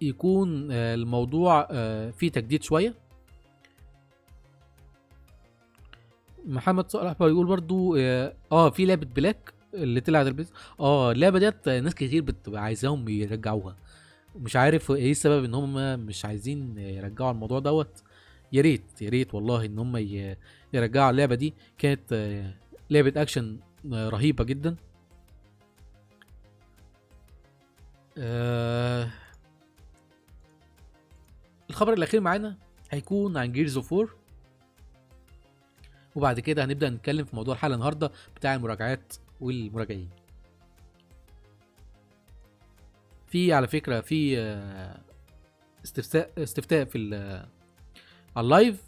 [0.00, 2.94] يكون آه، الموضوع آه، فيه تجديد شوية.
[6.46, 9.52] محمد صالح بيقول برضو آه آه، في لعبة Black.
[9.74, 10.48] اللي طلعت البيت
[10.80, 13.76] آه اللعبة ديت ناس كتير بتبقى عايزاهم يرجعوها.
[14.34, 18.02] ومش عارف إيه السبب إن هم مش عايزين يرجعوا الموضوع دوت.
[18.52, 19.96] يا ريت يا ريت والله إن هم
[20.72, 21.54] يرجعوا اللعبة دي.
[21.78, 22.54] كانت آه،
[22.90, 23.58] لعبة أكشن
[23.92, 24.76] آه، رهيبة جدا.
[28.18, 29.10] آه،
[31.70, 32.56] الخبر الأخير معانا
[32.90, 34.08] هيكون عن Gears of 4
[36.16, 39.12] وبعد كده هنبدأ نتكلم في موضوع الحلقة النهارده بتاع المراجعات.
[39.40, 40.10] والمراجعين.
[43.26, 45.00] في على فكرة في آه،
[45.84, 47.46] استفتاء استفتاء في ال-
[48.36, 48.82] على ال live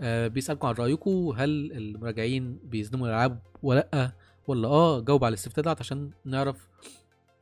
[0.00, 4.12] آه، بيسألكم عن رأيكم هل المراجعين بيظلموا الألعاب ولا لأ؟
[4.46, 6.68] ولا آه جاوب على الاستفتاء ده عشان نعرف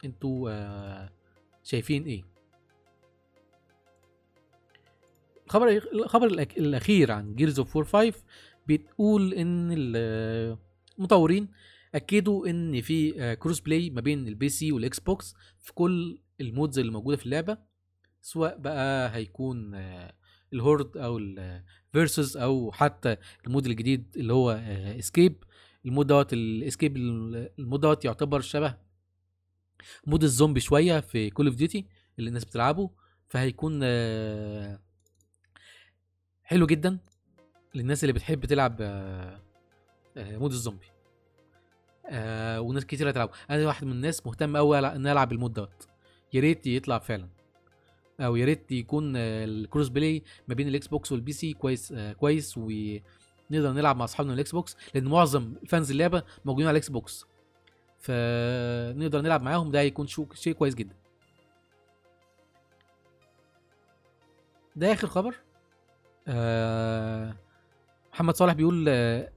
[0.04, 1.10] أنتوا آه،
[1.64, 2.24] شايفين إيه.
[5.46, 6.26] الخبر الخبر
[6.56, 8.22] الأخير عن Gears of 4 5
[8.68, 10.56] بتقول إن ال-
[10.98, 11.48] المطورين
[11.94, 16.47] أكدوا إن في آه، cross play ما بين ال PC وال Xbox في كل ال
[16.47, 17.58] modes اللي موجودة في اللعبة
[18.22, 20.12] سواء بقى هيكون آه،
[20.52, 23.16] ال Horde أو ال Versus أو حتى
[23.46, 24.50] ال mode الجديد اللي هو
[24.98, 25.44] Escape
[25.86, 28.76] ال mode دوت ال Escape ال mode دوت يعتبر شبه
[30.06, 31.86] mode الزومبي شوية في Call of Duty
[32.18, 32.90] اللي الناس بتلعبه
[33.28, 34.80] فهيكون آه،
[36.42, 36.98] حلو جدا
[37.74, 39.40] للناس اللي بتحب تلعب آه،
[40.16, 40.86] آه، mode الزومبي.
[42.10, 45.86] آه وناس كتير هتلعبه أنا واحد من الناس مهتم قوي إن ألعب ال mode دوت.
[46.32, 47.28] يا ريت يطلع فعلا.
[48.20, 52.12] أو يا ريت يكون ال cross play ما بين ال Xbox وال PC كويس آه
[52.12, 57.26] كويس ونقدر نلعب مع أصحابنا ال Xbox لأن معظم fans اللعبة موجودين على ال Xbox
[57.98, 60.94] فنقدر نلعب معاهم ده هيكون شيء كويس جدا.
[64.76, 65.34] ده آخر خبر.
[66.28, 67.36] آه
[68.12, 69.32] محمد صالح بيقول آه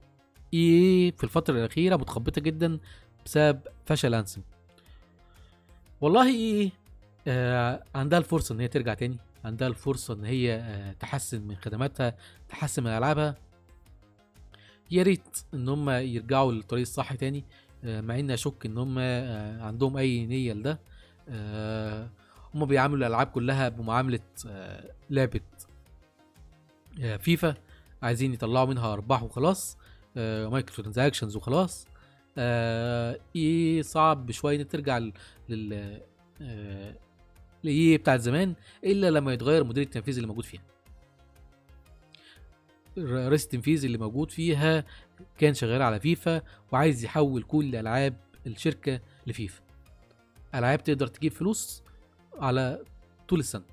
[0.54, 2.78] EA في الفترة الأخيرة متخبطة جدا
[3.24, 4.42] بسبب فشل Anthem
[6.00, 6.70] والله إيه
[7.26, 9.16] آه عندها الفرصة إن هي ترجع تاني.
[9.44, 12.16] عندها الفرصة إن هي آه تحسن من خدماتها
[12.48, 13.36] تحسن من ألعابها.
[14.90, 17.44] يا ريت إن هم يرجعوا للطريق الصح تاني
[17.84, 20.78] آه مع إني أشك إن هم آه عندهم أي نية لده.
[21.28, 22.10] آه
[22.54, 25.40] هم بيعاملوا الألعاب كلها بمعاملة آه لعبة
[27.00, 27.54] آه فيفا.
[28.02, 29.78] عايزين يطلعوا منها أرباح وخلاص.
[30.16, 31.86] microtransactions وخلاص.
[32.38, 35.12] آه إيه صعب شوية إن ترجع لل
[35.48, 36.02] لل
[36.42, 38.54] آه بتاعت زمان
[38.84, 40.62] إلا لما يتغير مدير التنفيذي اللي موجود فيها.
[42.98, 44.84] رئيس التنفيذي اللي موجود فيها
[45.38, 46.42] كان شغال على فيفا
[46.72, 49.62] وعايز يحول كل ألعاب الشركة لفيفا.
[50.54, 51.82] ألعاب تقدر تجيب فلوس
[52.34, 52.84] على
[53.28, 53.71] طول السنة.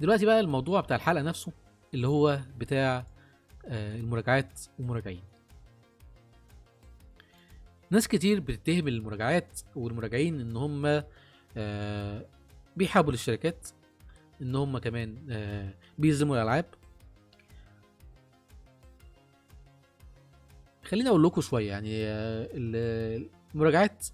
[0.00, 1.52] دلوقتي بقى الموضوع بتاع الحلقة نفسه
[1.94, 3.06] اللي هو بتاع
[3.68, 5.22] آه، المراجعات والمراجعين
[7.90, 11.02] ناس كتير بتتهم المراجعات والمراجعين إن هم
[11.56, 12.26] آه،
[12.76, 13.68] بيحابوا للشركات
[14.42, 16.64] إن هم كمان آه، بيظلموا الألعاب.
[20.84, 24.06] خليني أقول لكم شوية يعني ال- المراجعات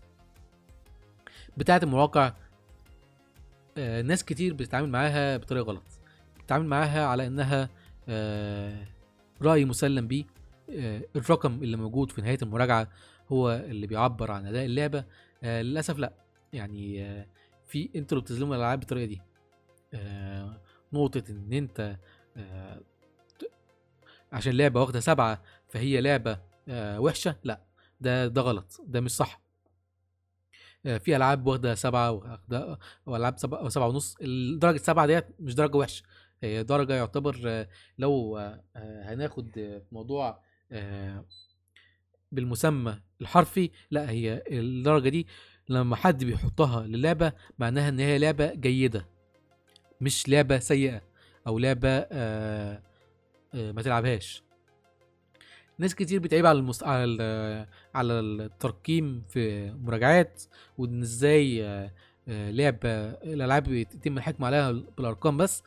[1.57, 2.33] بتاعة المواقع
[3.79, 5.83] ناس كتير بتتعامل معاها بطريقة غلط.
[6.39, 7.69] بتتعامل معاها على إنها
[8.09, 8.87] آه،
[9.43, 10.25] رأي مسلم بيه.
[10.71, 12.89] آه، الرقم اللي موجود في نهاية المراجعة
[13.33, 15.05] هو اللي بيعبر عن أداء اللعبة.
[15.45, 16.13] آه، للأسف لأ.
[16.53, 17.27] يعني آه،
[17.67, 19.23] في أنتوا اللي بتظلموا الألعاب بالطريقة دي.
[19.95, 20.61] آه،
[20.93, 21.97] نقطة إن أنت
[22.37, 22.81] آه،
[24.33, 27.61] عشان لعبة واخدة سبعة فهي لعبة آه، وحشة لأ.
[28.01, 28.81] ده ده غلط.
[28.87, 29.41] ده مش صح.
[29.41, 29.42] آه،
[30.83, 32.39] في ألعاب واخدة سبعة
[33.07, 34.17] وألعاب سبعة سبعة ونص.
[34.23, 36.03] الدرجة سبعه ديت مش درجة وحشة.
[36.43, 37.69] هي درجة يعتبر آه،
[37.99, 41.25] لو آه، آه، هناخد آه، موضوع آه،
[42.33, 45.27] بالمسمى الحرفي لا هي الدرجة دي
[45.69, 49.07] لما حد بيحطها للعبة معناها إن هي لعبة جيدة
[50.01, 51.03] مش لعبة سيئة
[51.47, 52.83] أو لعبة آه،
[53.55, 54.43] آه، ما تلعبهاش.
[55.79, 56.83] ناس كتير بتعيب على المس...
[56.83, 57.67] على ال...
[57.95, 60.43] على الترقيم في مراجعات
[60.79, 61.91] وإن إزاي آه،
[62.29, 65.63] آه، لعبه الألعاب بيتم الحكم عليها بالأرقام بس.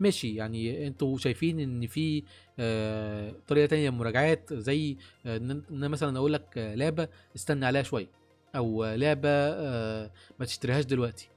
[0.00, 2.22] ماشي يعني أنتوا شايفين إن في
[2.58, 4.96] آه، طريقة تانية مراجعات زي
[5.26, 8.06] آه، إن أنا مثلا أقول لك آه، لعبة استنى عليها شوية
[8.56, 10.10] أو آه، لعبة آه،
[10.40, 11.28] ما تشتريهاش دلوقتي.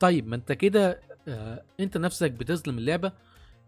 [0.00, 3.12] طيب ما أنت كده آه، أنت نفسك بتظلم اللعبة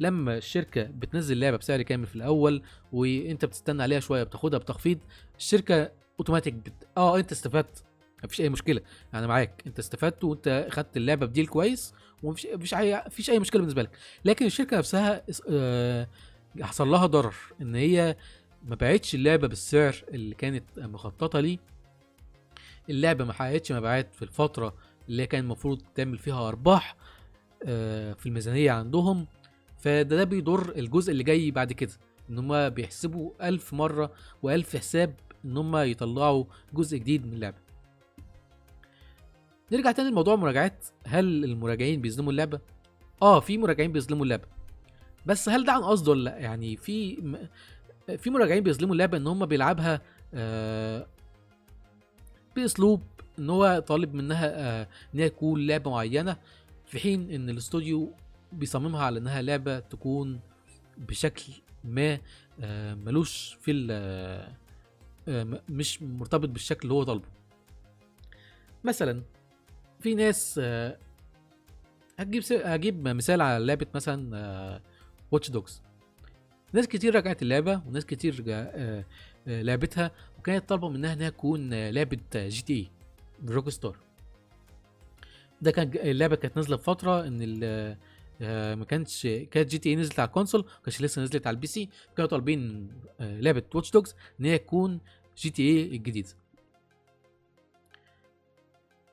[0.03, 4.99] لما الشركة بتنزل لعبة بسعر كامل في الأول وأنت بتستنى عليها شوية بتاخدها بتخفيض
[5.39, 6.73] الشركة اوتوماتيك بت...
[6.97, 7.85] آه أنت استفدت.
[8.25, 8.81] مفيش أي مشكلة.
[9.15, 9.63] أنا معاك.
[9.67, 13.91] أنت استفدت وأنت خدت اللعبة بديل كويس ومفيش مفيش اي مفيش أي مشكلة بالنسبة لك.
[14.25, 16.09] لكن الشركة نفسها آه،
[16.61, 18.17] حصل لها ضرر إن هي
[18.65, 21.59] ما باعتش اللعبة بالسعر اللي كانت مخططة ليه.
[22.91, 24.75] اللعبة ما حققتش مبيعات في الفترة
[25.09, 26.97] اللي كان المفروض تعمل فيها أرباح
[27.65, 29.27] آه، في الميزانية عندهم.
[29.83, 31.93] فده ده بيضر الجزء اللي جاي بعد كده
[32.31, 34.13] إن هم بيحسبوا ألف مرة
[34.43, 35.15] وألف حساب
[35.45, 37.57] إن هم يطلعوا جزء جديد من اللعبة
[39.73, 42.61] نرجع تاني لموضوع المراجعات هل المراجعين بيظلموا اللعبة؟
[43.23, 44.45] آه في مراجعين بيظلموا اللعبة
[45.27, 47.49] بس هل ده عن قصد ولا لأ؟ يعني في م-
[48.17, 50.01] في مراجعين بيظلموا اللعبة إن هم بيلعبها
[50.35, 51.07] آه
[52.57, 53.03] بأسلوب
[53.39, 54.47] إن هو طالب منها
[54.83, 56.37] آه إن هي تكون لعبة معينة
[56.87, 58.13] في حين إن الاستوديو
[58.53, 60.41] بيصممها على إنها لعبة تكون
[60.99, 61.53] بشكل
[61.85, 62.19] ما
[62.61, 64.53] آه، ملوش في ال- آه،
[65.29, 67.29] آه، مش مرتبط بالشكل اللي هو طالبه.
[68.85, 69.23] مثلا
[70.01, 70.59] في ناس
[72.19, 74.81] هتجيب هجيب مثال على لعبة مثلا
[75.33, 75.83] Watch Dogs
[76.73, 78.43] ناس كتير رجعت اللعبة وناس كتير
[79.47, 83.97] لعبتها وكانت طالبة منها إنها تكون لعبة GTA Rockstar
[85.63, 87.43] ده كان اللعبة كانت نازلة فتره إن
[88.43, 91.67] آه، ما كانتش كانت GTA نزلت على ال console ما كانتش لسه نزلت على ال
[91.67, 91.89] PC.
[92.17, 92.91] كانوا طالبين
[93.21, 95.01] آه، لعبة Watch Dogs إن هي تكون
[95.39, 96.29] GTA الجديده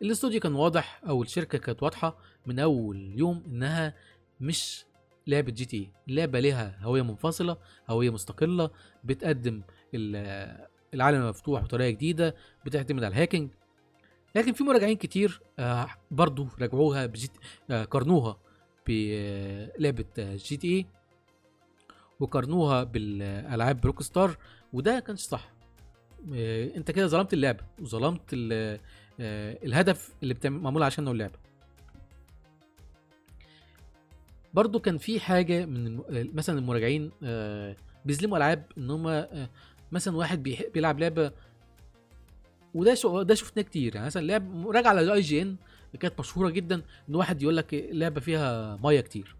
[0.01, 3.95] الاستوديو كان واضح أو الشركة كانت واضحة من أول يوم إنها
[4.41, 4.85] مش
[5.27, 7.57] لعبة GTA اللعبة ليها هوية منفصلة
[7.89, 8.69] هوية مستقلة
[9.03, 9.61] بتقدم
[9.93, 13.49] ال- العالم المفتوح بطريقة جديدة بتعتمد على ال hacking.
[14.35, 17.31] لكن في مراجعين كتير آه، برضو راجعوها بجيت
[17.69, 18.37] قارنوها.
[18.89, 20.85] بلعبه GTA
[22.19, 24.37] وقارنوها بالألعاب ب Rockstar
[24.73, 25.51] وده كانش صح.
[26.33, 28.79] آه، أنت كده ظلمت اللعبة وظلمت آه،
[29.63, 31.39] الهدف اللي معمول عشانه اللعبة.
[34.53, 37.75] برضو كان في حاجة من مثلا المراجعين آه،
[38.05, 39.25] بيظلموا ألعاب إن هم
[39.91, 41.31] مثلا واحد بيلعب لعبة
[42.73, 43.95] وده ده شفناه كتير.
[43.95, 45.55] يعني مثلا لعب مراجعه على اي جي ان
[45.99, 49.35] كانت مشهورة جدا إن واحد يقول لك لعبة فيها مية كتير.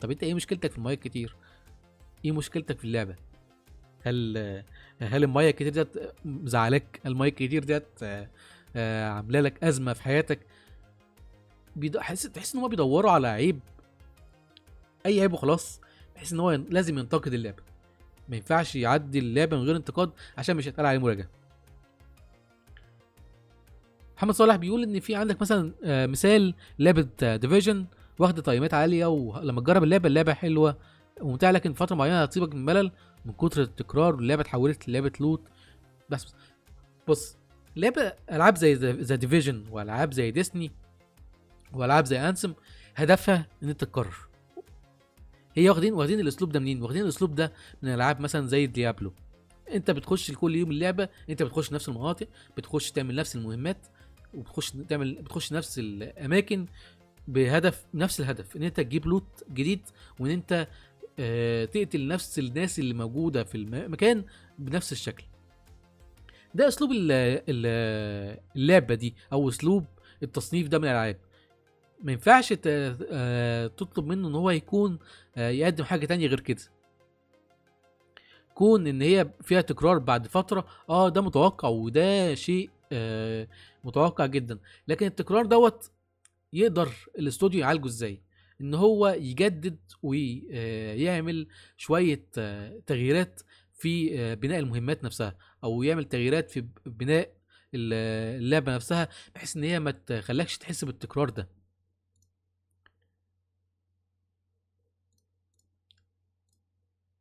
[0.00, 1.36] طب أنت إيه مشكلتك في المية كتير؟
[2.24, 3.16] إيه مشكلتك في اللعبة؟
[4.02, 4.38] هل
[5.00, 5.88] هل المية الكتير ديت
[6.24, 8.28] مزعلاك؟ هل المية الكتير ديت آه،
[8.76, 10.40] آه، عاملة لك أزمة في حياتك؟
[11.76, 13.60] بيد- حس تحس إن هم بيدوروا على عيب.
[15.06, 15.80] أي عيب وخلاص.
[16.16, 17.62] بحيث إن هو لازم ينتقد اللعبة.
[18.28, 21.28] ما ينفعش يعدي اللعبة من غير انتقاد عشان مش هيتقال عليه مراجعة.
[24.18, 27.86] محمد صالح بيقول إن في عندك مثلا آه، مثال لعبة ديفيجن
[28.18, 30.76] واخدة تقييمات عالية ولما تجرب اللعبة اللعبة حلوة
[31.20, 32.92] وممتعة لكن فترة معينة هتصيبك من ملل
[33.24, 35.42] من كتر التكرار واللعبه اتحولت للعبة loot
[36.10, 36.34] بس
[37.08, 37.36] بص
[37.76, 40.72] لعبة ألعاب زي The Division وألعاب زي Destiny
[41.72, 42.54] وألعاب زي Anthem
[42.94, 44.16] هدفها إن أنت تكرر.
[45.54, 47.52] هي واخدين واخدين الأسلوب ده منين؟ واخدين الأسلوب ده
[47.82, 49.12] من ألعاب مثلا زي Diablo
[49.74, 53.86] أنت بتخش كل يوم اللعبة أنت بتخش نفس المناطق بتخش تعمل نفس المهمات
[54.34, 56.66] وبتخش تعمل بتخش نفس الأماكن
[57.28, 59.80] بهدف نفس الهدف إن أنت تجيب لوت جديد
[60.20, 60.68] وإن أنت
[61.20, 64.24] آه، تقتل نفس الناس اللي موجودة في المكان
[64.58, 65.24] بنفس الشكل.
[66.54, 67.12] ده أسلوب ال-
[67.48, 69.84] ال- اللعبة دي أو أسلوب
[70.22, 71.16] التصنيف ده من الألعاب.
[72.02, 74.98] ما ينفعش آه، تطلب منه إن هو يكون
[75.36, 76.62] آه، يقدم حاجة تانية غير كده.
[78.54, 82.70] كون إن هي فيها تكرار بعد فترة آه ده متوقع وده شيء
[83.84, 84.58] متوقع جدا.
[84.88, 85.90] لكن التكرار دوت
[86.52, 88.22] يقدر الاستوديو يعالجه إزاي؟
[88.60, 93.42] إن هو يجدد ويعمل شوية آه، تغييرات
[93.74, 97.32] في آه، بناء المهمات نفسها أو يعمل تغييرات في بناء
[97.74, 97.92] ال-
[98.42, 101.48] اللعبة نفسها بحيث إن هي ما تخليكش تحس بالتكرار ده.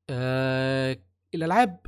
[0.10, 0.98] آه
[1.36, 1.86] الألعاب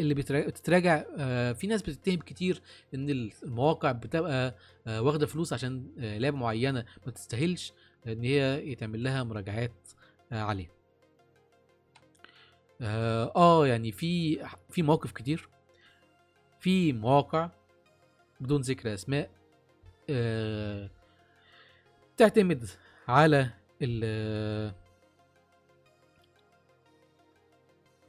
[0.00, 2.62] اللي بتتراجع آه في ناس بتتهم كتير
[2.94, 3.10] إن
[3.44, 4.54] المواقع بتبقى
[4.86, 7.72] آه واخدة فلوس عشان آه لعبة معينة ما تستاهلش
[8.06, 9.72] إن هي يتعمل لها مراجعات
[10.32, 10.70] عليها.
[12.80, 14.38] آه يعني في
[14.70, 15.48] في مواقف كتير.
[16.60, 17.50] في مواقع
[18.40, 19.30] بدون ذكر أسماء
[22.16, 22.68] تعتمد
[23.08, 23.50] على
[23.82, 24.74] ال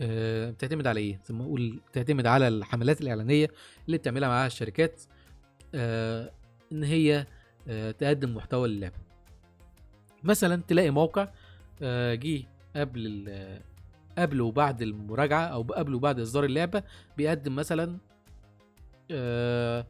[0.01, 3.47] بتعتمد على إيه؟ زي ما أقول بتعتمد على الحملات الإعلانية
[3.85, 5.01] اللي بتعملها معاها الشركات
[5.75, 6.31] آه،
[6.71, 7.25] إن هي
[7.67, 8.95] آه، تقدم محتوى للعبة.
[10.23, 11.27] مثلا تلاقي موقع
[11.81, 12.43] آه، جه
[12.75, 13.29] قبل
[14.17, 16.83] قبل وبعد المراجعة أو قبل وبعد إصدار اللعبة
[17.17, 17.97] بيقدم مثلا
[19.11, 19.87] آه،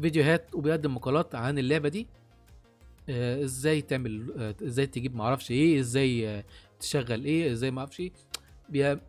[0.00, 2.06] فيديوهات وبيقدم مقالات عن اللعبة دي
[3.08, 6.44] آه، إزاي تعمل آه، إزاي تجيب معرفش إيه إزاي آه،
[6.80, 8.12] تشغل إيه إزاي معرفش إيه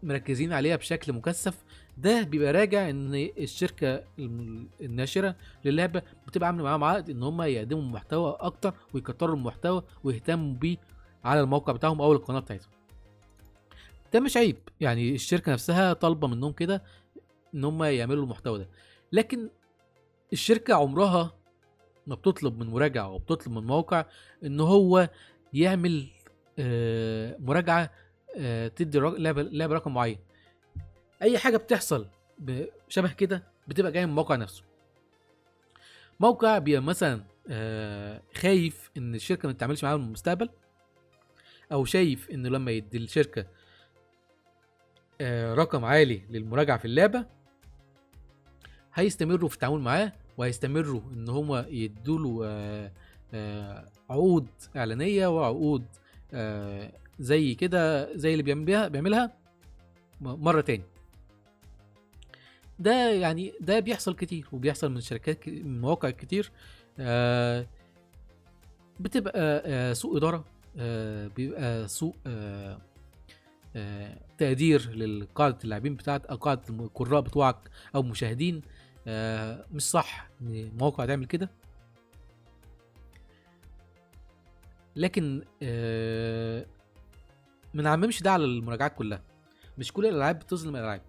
[0.03, 1.63] مركزين عليها بشكل مكثف
[1.97, 4.03] ده بيبقى راجع إن الشركة
[4.81, 5.35] الناشرة
[5.65, 10.77] للعبة بتبقى عاملة معاهم عقد إن هم يقدموا محتوى أكتر ويكتروا المحتوى ويهتموا بيه
[11.23, 12.69] على الموقع بتاعهم أو القناة بتاعتهم.
[14.13, 16.83] ده مش عيب يعني الشركة نفسها طالبة منهم كده
[17.55, 18.69] إن هم يعملوا المحتوى ده.
[19.11, 19.49] لكن
[20.33, 21.33] الشركة عمرها
[22.07, 24.05] ما بتطلب من مراجع أو بتطلب من موقع
[24.43, 25.09] إن هو
[25.53, 26.07] يعمل
[26.59, 27.91] آه، مراجعة
[28.75, 29.19] تدي الرق-
[29.51, 30.17] لعبه رقم معين.
[31.21, 32.07] أي حاجة بتحصل
[32.89, 34.63] شبه كده بتبقى جاية من الموقع نفسه.
[36.19, 40.49] موقع بيبقى مثلا آه، خايف إن الشركة ما تتعاملش معاه في المستقبل
[41.71, 43.45] أو شايف إنه لما يدي الشركة
[45.21, 47.25] آه، رقم عالي للمراجعة في اللعبة
[48.93, 52.91] هيستمروا في التعامل معاه وهيستمروا إن هم يدوا له
[54.09, 55.85] عقود إعلانية وعقود
[56.33, 58.43] آه، زي كده زي اللي
[58.89, 59.37] بيعملها
[60.21, 60.83] م- مرة تاني.
[62.79, 66.51] ده يعني ده بيحصل كتير وبيحصل من شركات من مواقع كتير.
[66.99, 67.67] آه،
[68.99, 70.45] بتبقى آه، سوء إدارة
[70.79, 72.77] آه، بيبقى سوء آه،
[73.75, 77.57] آه، تقدير لقاعدة اللاعبين بتاعت أو قاعدة القراء بتوعك
[77.95, 78.61] أو مشاهدين.
[79.07, 81.49] آه، مش صح إن المواقع تعمل كده.
[84.95, 86.65] لكن آه،
[87.73, 89.21] ما نعممش ده على المراجعات كلها.
[89.77, 91.01] مش كل الألعاب بتظلم الألعاب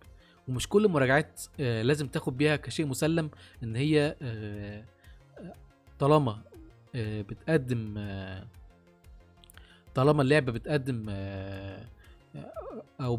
[0.49, 3.31] ومش كل المراجعات آه، لازم تاخد بيها كشيء مسلم
[3.63, 4.85] إن هي آه،
[5.39, 5.55] آه،
[5.99, 6.39] طالما
[6.95, 7.95] بتقدم
[9.95, 11.07] طالما اللعبة بتقدم
[13.01, 13.19] أو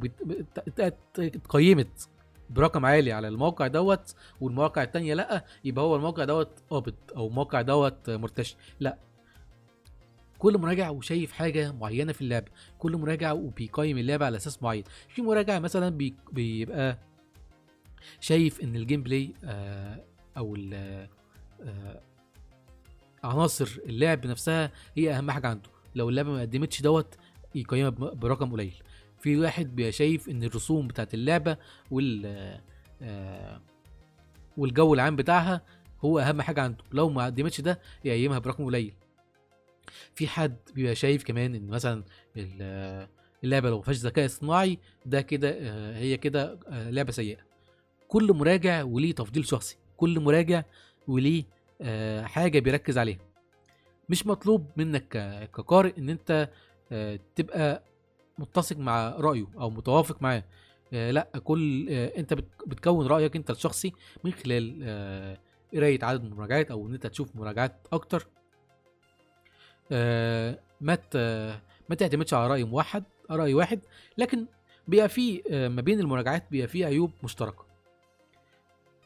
[1.20, 2.10] اتقيمت
[2.50, 7.62] برقم عالي على الموقع دوت والمواقع التانية لأ يبقى هو الموقع دوت قابض أو الموقع
[7.62, 8.56] دوت مرتشي.
[8.80, 8.98] لأ
[10.40, 12.46] كل مراجع وشايف حاجة معينة في اللعبة
[12.80, 14.84] كل مراجع وبيقيم اللعبة على أساس معين.
[15.10, 16.98] في مراجع مثلا بي- بيبقى
[18.20, 20.04] شايف إن ال gameplay آه،
[20.38, 21.10] أو آه،
[23.24, 25.70] عناصر اللعب نفسها هي أهم حاجة عنده.
[25.96, 27.16] لو اللعبة ما قدمتش دوت
[27.56, 28.74] يقيمها برقم قليل.
[29.20, 31.58] في واحد بيبقى شايف إن الرسوم بتاعت اللعبة
[31.92, 32.26] وال
[33.02, 33.62] آه،
[34.58, 35.62] والجو العام بتاعها
[36.06, 36.84] هو أهم حاجة عنده.
[36.92, 38.94] لو ما قدمتش ده يقيمها برقم قليل.
[40.16, 42.04] في حد بيبقى شايف كمان إن مثلا
[42.38, 43.08] ال-
[43.44, 47.38] اللعبة لو ما فيهاش ذكاء اصطناعي ده كده آه، هي كده آه، لعبة سيئة.
[48.08, 49.78] كل مراجع وليه تفضيل شخصي.
[49.98, 50.64] كل مراجع
[51.08, 51.44] وليه
[51.82, 53.20] آه، حاجة بيركز عليها.
[54.10, 55.08] مش مطلوب منك
[55.56, 56.50] كقارئ إن أنت
[57.36, 57.84] تبقى
[58.40, 60.44] متسق مع رأيه أو متوافق معاه.
[60.92, 65.38] لأ كل أنت بت- بتكون رأيك أنت الشخصي من خلال
[65.74, 68.28] قراية عدد المراجعات أو إن أنت تشوف مراجعات أكتر.
[69.92, 70.98] ما
[71.90, 73.80] ما تعتمدش على رأي موحد رأي واحد
[74.18, 74.46] لكن
[74.88, 77.66] بيبقى في ما بين المراجعات بيبقى في عيوب مشتركة.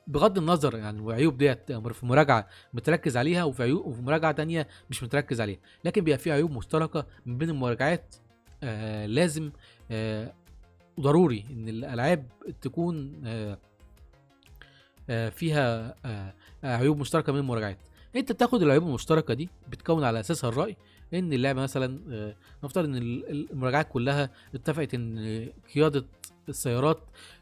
[0.07, 5.03] بغض النظر يعني العيوب ديت في مراجعة متركز عليها وفي عيوب وفي مراجعة تانية مش
[5.03, 5.59] متركز عليها.
[5.85, 8.15] لكن بيبقى في عيوب مشتركة من بين المراجعات
[8.63, 9.51] آه لازم
[9.91, 10.33] آه
[10.99, 12.25] ضروري إن الألعاب
[12.61, 13.57] تكون آه
[15.09, 17.77] آه فيها آه، عيوب مشتركة من المراجعات.
[18.15, 20.77] انت بتاخد العيوب المشتركة دي بتكون على أساسها الرأي
[21.13, 26.05] إن اللعبة مثلا آه، نفترض إن ال- المراجعات كلها اتفقت إن قيادة
[26.49, 26.99] السيارات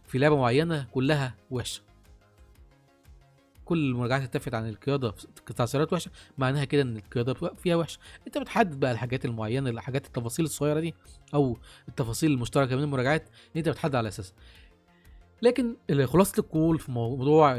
[0.07, 1.82] في لعبة معينة كلها وحشة.
[3.65, 5.13] كل المراجعات اتفقت عن القيادة
[5.47, 7.99] قطع السيارات وحشة معناها كده إن القيادة فيها وحشة.
[8.28, 10.93] أنت بتحدد بقى الحاجات المعينة الحاجات التفاصيل الصغيرة دي
[11.34, 11.57] أو
[11.89, 14.36] التفاصيل المشتركة بين المراجعات أنت بتحدد على أساسها.
[15.41, 17.57] لكن خلاصه القول في موضوع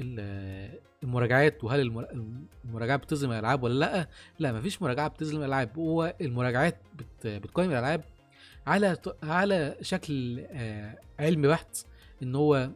[0.00, 2.24] المراجعات وهل المر-
[2.64, 5.78] المراجعات بتظلم الألعاب ولا لأ؟ لا مفيش مراجعة بتظلم الألعاب.
[5.78, 8.04] هو المراجعات بت بتقيم الألعاب
[8.66, 11.76] على على شكل آه، علمي بحت
[12.22, 12.70] إن هو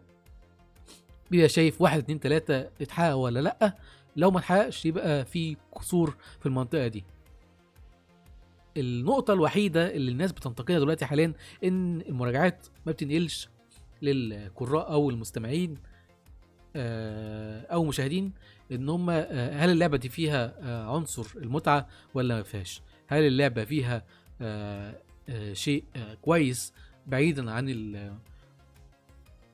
[1.31, 3.77] بيبقى شايف واحد اتنين تلاتة اتحقق ولا لأ.
[4.17, 7.05] لو ما اتحققش يبقى في قصور في المنطقة دي.
[8.77, 11.33] النقطة الوحيدة اللي الناس بتنتقدها دلوقتي حاليا
[11.65, 13.49] إن المراجعات ما بتنقلش
[14.03, 15.79] للقراء أو المستمعين.
[16.77, 18.33] أو مشاهدين
[18.73, 23.65] إن هم آه، هل اللعبة دي فيها آه، عنصر المتعة ولا ما فيهاش؟ هل اللعبة
[23.65, 24.05] فيها
[24.41, 24.95] آه،
[25.29, 26.73] آه، شيء آه، كويس
[27.07, 28.17] بعيدا عن ال-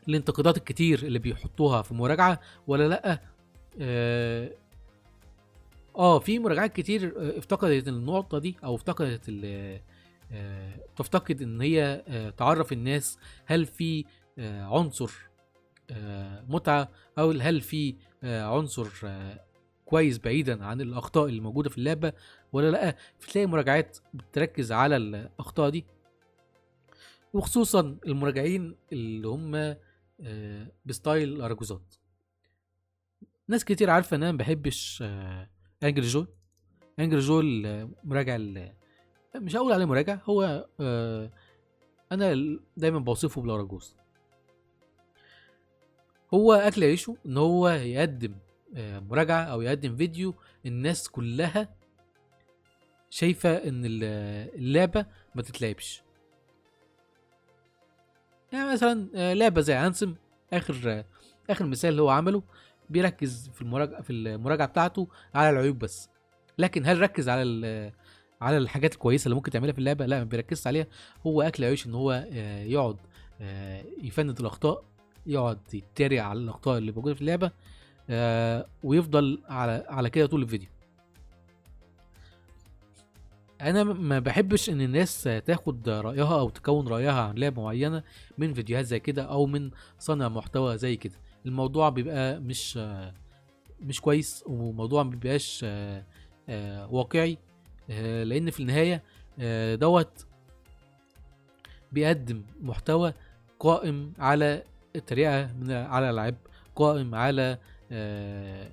[0.09, 3.21] الانتقادات الكتير اللي بيحطوها في مراجعة ولا لأ؟
[3.81, 4.51] آه
[5.97, 9.41] آه، في مراجعات كتير آه، افتقدت النقطة دي أو افتقدت
[10.33, 14.05] آه، تفتقد إن هي آه، تعرف الناس هل في
[14.39, 15.28] آه، عنصر آه،
[16.49, 19.41] متعة أو هل في آه، عنصر آه،
[19.84, 22.12] كويس بعيدا عن الأخطاء اللي موجودة في اللعبة
[22.53, 25.84] ولا لأ تلاقي مراجعات بتركز على الأخطاء دي؟
[27.32, 29.55] وخصوصا المراجعين اللي هم
[30.20, 31.95] آه، بستايل أراجوزات.
[33.49, 35.49] ناس كتير عارفة إن أنا ما بحبش آه،
[35.82, 36.26] انجري جول.
[36.99, 38.39] انجري جول آه، مراجع
[39.36, 41.30] مش هقول عليه مراجع هو آه،
[42.12, 43.97] أنا دايما بوصفه بالأراجوز.
[46.35, 48.35] هو أكل عيشه إن هو يقدم
[48.76, 50.35] آه، مراجعة أو يقدم فيديو
[50.66, 51.68] الناس كلها
[53.11, 54.05] شايفة إن ال-
[54.59, 56.03] اللعبة ما تتلعبش.
[58.53, 60.14] يعني مثلا آه، لعبة زي انسم
[60.53, 61.05] آخر
[61.51, 62.43] آخر مثال اللي هو عمله
[62.91, 66.09] بيركز في المراجعه في المراجعة بتاعته على العيوب بس.
[66.59, 67.93] لكن هل ركز على
[68.41, 70.87] على الحاجات الكويسة اللي ممكن تعملها في اللعبة؟ لا ما بيركزش عليها.
[71.26, 72.97] هو أكل عيش إن هو آه، يقعد
[74.03, 74.85] يفند الأخطاء
[75.29, 77.51] يقعد يتريق على الأخطاء اللي موجودة في اللعبة
[78.11, 80.68] آه، ويفضل على على كده طول الفيديو.
[83.61, 88.03] أنا ما بحبش إن الناس تاخد رأيها أو تكون رأيها عن لعبة معينة
[88.39, 91.14] من فيديوهات زي كده أو من صانع محتوى زي كده.
[91.47, 92.79] الموضوع بيبقى مش
[93.81, 96.05] مش كويس وموضوع ما بيبقاش آه،
[96.49, 97.39] آه، واقعي
[98.24, 99.03] لأن في النهاية
[99.74, 100.26] دوت
[101.93, 103.12] بيقدم محتوى
[103.59, 104.62] قائم على
[104.97, 106.36] التريقة من على الالعاب
[106.76, 107.59] قائم على
[107.93, 108.70] آه،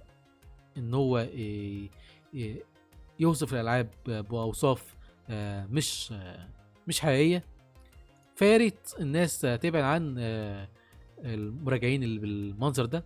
[0.77, 1.89] إن هو ي-
[2.33, 2.63] ي-
[3.19, 4.95] يوصف الالعاب بأوصاف
[5.29, 6.47] آه، مش آه،
[6.87, 7.43] مش حقيقية.
[8.35, 10.67] فيا ريت الناس تبعد عن آه،
[11.19, 13.03] المراجعين اللي بالمنظر ده.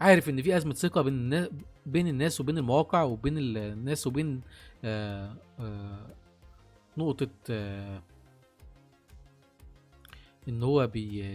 [0.00, 1.48] عارف إن في أزمة ثقة بين الناس
[1.86, 4.40] بين الناس وبين المواقع وبين ال- الناس وبين
[4.84, 6.06] آه، آه،
[6.98, 8.02] نقطة آه،
[10.48, 10.90] إن هو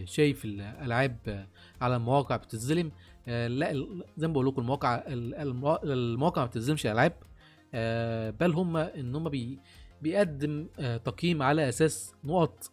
[0.06, 1.46] شايف الألعاب
[1.82, 2.92] على المواقع بتتظلم.
[3.28, 3.74] آه، لا
[4.18, 7.14] زي ما بقول لكم المواقع ال- الموا- المواقع ما بتظلمش الألعاب.
[7.74, 9.60] آه، بل هم إن هم بي
[10.02, 12.72] بيقدم آه، تقييم على أساس نقط.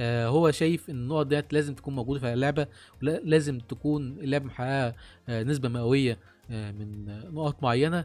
[0.00, 2.66] هو شايف إن النقط ديت لازم تكون موجودة في اللعبة
[3.02, 4.94] ولازم تكون اللعبة محققة
[5.28, 6.18] نسبة مئوية
[6.50, 8.04] من نقط معينة.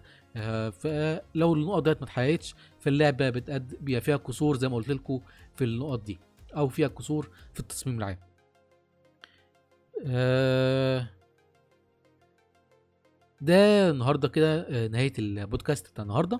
[0.71, 5.19] فلو النقط ديت ما اتحققتش فاللعبة بتقد بيبقى فيها قصور زي ما قلت لكم
[5.55, 6.19] في النقط دي.
[6.55, 8.17] أو فيها قصور في التصميم العام.
[10.07, 11.09] آه،
[13.41, 16.39] ده النهارده كده آه، نهاية البودكاست بتاع النهارده.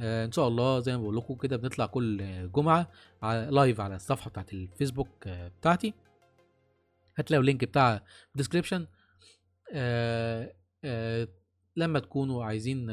[0.00, 2.90] آه، إن شاء الله زي ما بقول لكم كده بنطلع كل جمعة
[3.22, 5.94] على live على الصفحة بتاعت الفيسبوك بتاعتي.
[7.16, 8.02] هتلاقوا ال link بتاع
[8.34, 8.86] في
[11.76, 12.86] لما تكونوا عايزين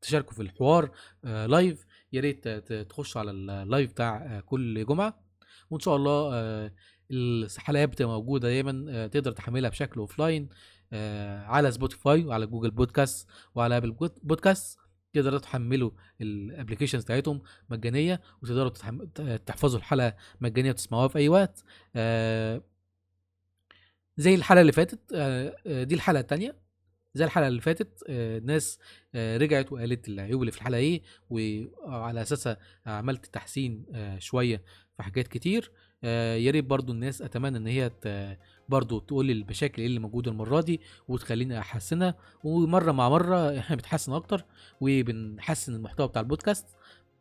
[0.00, 0.90] تشاركوا في الحوار
[1.24, 5.29] live يا ريت تخشوا على ال live بتاع كل جمعة.
[5.70, 6.72] وإن شاء الله آه،
[7.10, 10.48] الحلقات بتبقى موجودة دايما آه، تقدر تحملها بشكل offline
[11.46, 13.90] على Spotify وعلى Google Podcast وعلى Apple
[14.22, 14.78] Podcast
[15.12, 15.90] تقدروا تحملوا
[16.20, 18.68] ال applications بتاعتهم مجانية وتقدروا
[19.36, 21.64] تحفظوا الحلقة مجانية وتسمعوها في أي وقت.
[21.96, 22.62] آه،
[24.16, 26.56] زي الحلقة اللي فاتت آه، آه، دي الحلقة الثانية
[27.14, 28.78] زي الحلقة اللي فاتت آه، ناس
[29.14, 32.56] آه، رجعت وقالت العيوب اللي في الحلقة إيه وعلى أساسها
[32.86, 34.62] عملت تحسين آه، شوية
[35.00, 35.70] في حاجات كتير.
[36.04, 37.90] آه، يا ريت برضو الناس أتمنى إن هي
[38.68, 42.14] برضو تقول لي المشاكل اللي موجودة المرة دي وتخليني أحسنها.
[42.44, 44.44] ومرة مع مرة إحنا بنتحسن أكتر
[44.80, 46.66] وبنحسن المحتوى بتاع البودكاست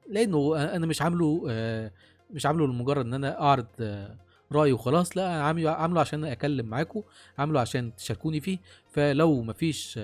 [0.09, 1.91] لأنه أنا مش عامله آه،
[2.31, 4.17] مش عامله لمجرد إن أنا أعرض آه،
[4.51, 7.01] رأيي وخلاص لا أنا عامله عامله عشان أكلم معاكم
[7.37, 8.57] عامله عشان تشاركوني فيه.
[8.91, 9.99] فلو مفيش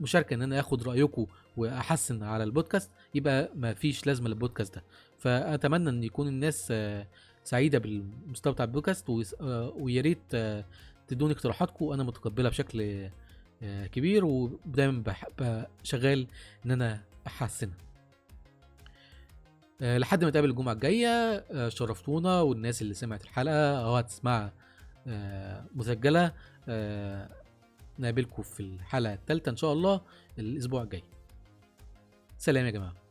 [0.00, 4.84] مشاركة إن أنا آخد رايكم وأحسن على البودكاست يبقى مفيش لازمة للبودكاست ده.
[5.22, 6.72] فأتمنى أن يكون الناس
[7.44, 9.10] سعيدة بالمستوى بتاع البودكاست
[9.40, 10.64] آه، ويا ريت آه،
[11.08, 13.08] تدوني اقتراحاتكم أنا متقبلها بشكل
[13.62, 15.14] آه، كبير ودايما
[15.82, 16.26] شغال
[16.66, 17.76] إن أنا أحسنها.
[19.80, 24.52] لحد ما نتقابل الجمعة الجاية شرفتونا والناس اللي سمعت الحلقة أو هتسمعها
[25.74, 26.32] مسجلة
[27.98, 30.00] نقابلكم في الحلقة الثالثه إن شاء الله
[30.38, 31.02] الأسبوع الجاي.
[32.38, 33.01] سلام يا جماعة.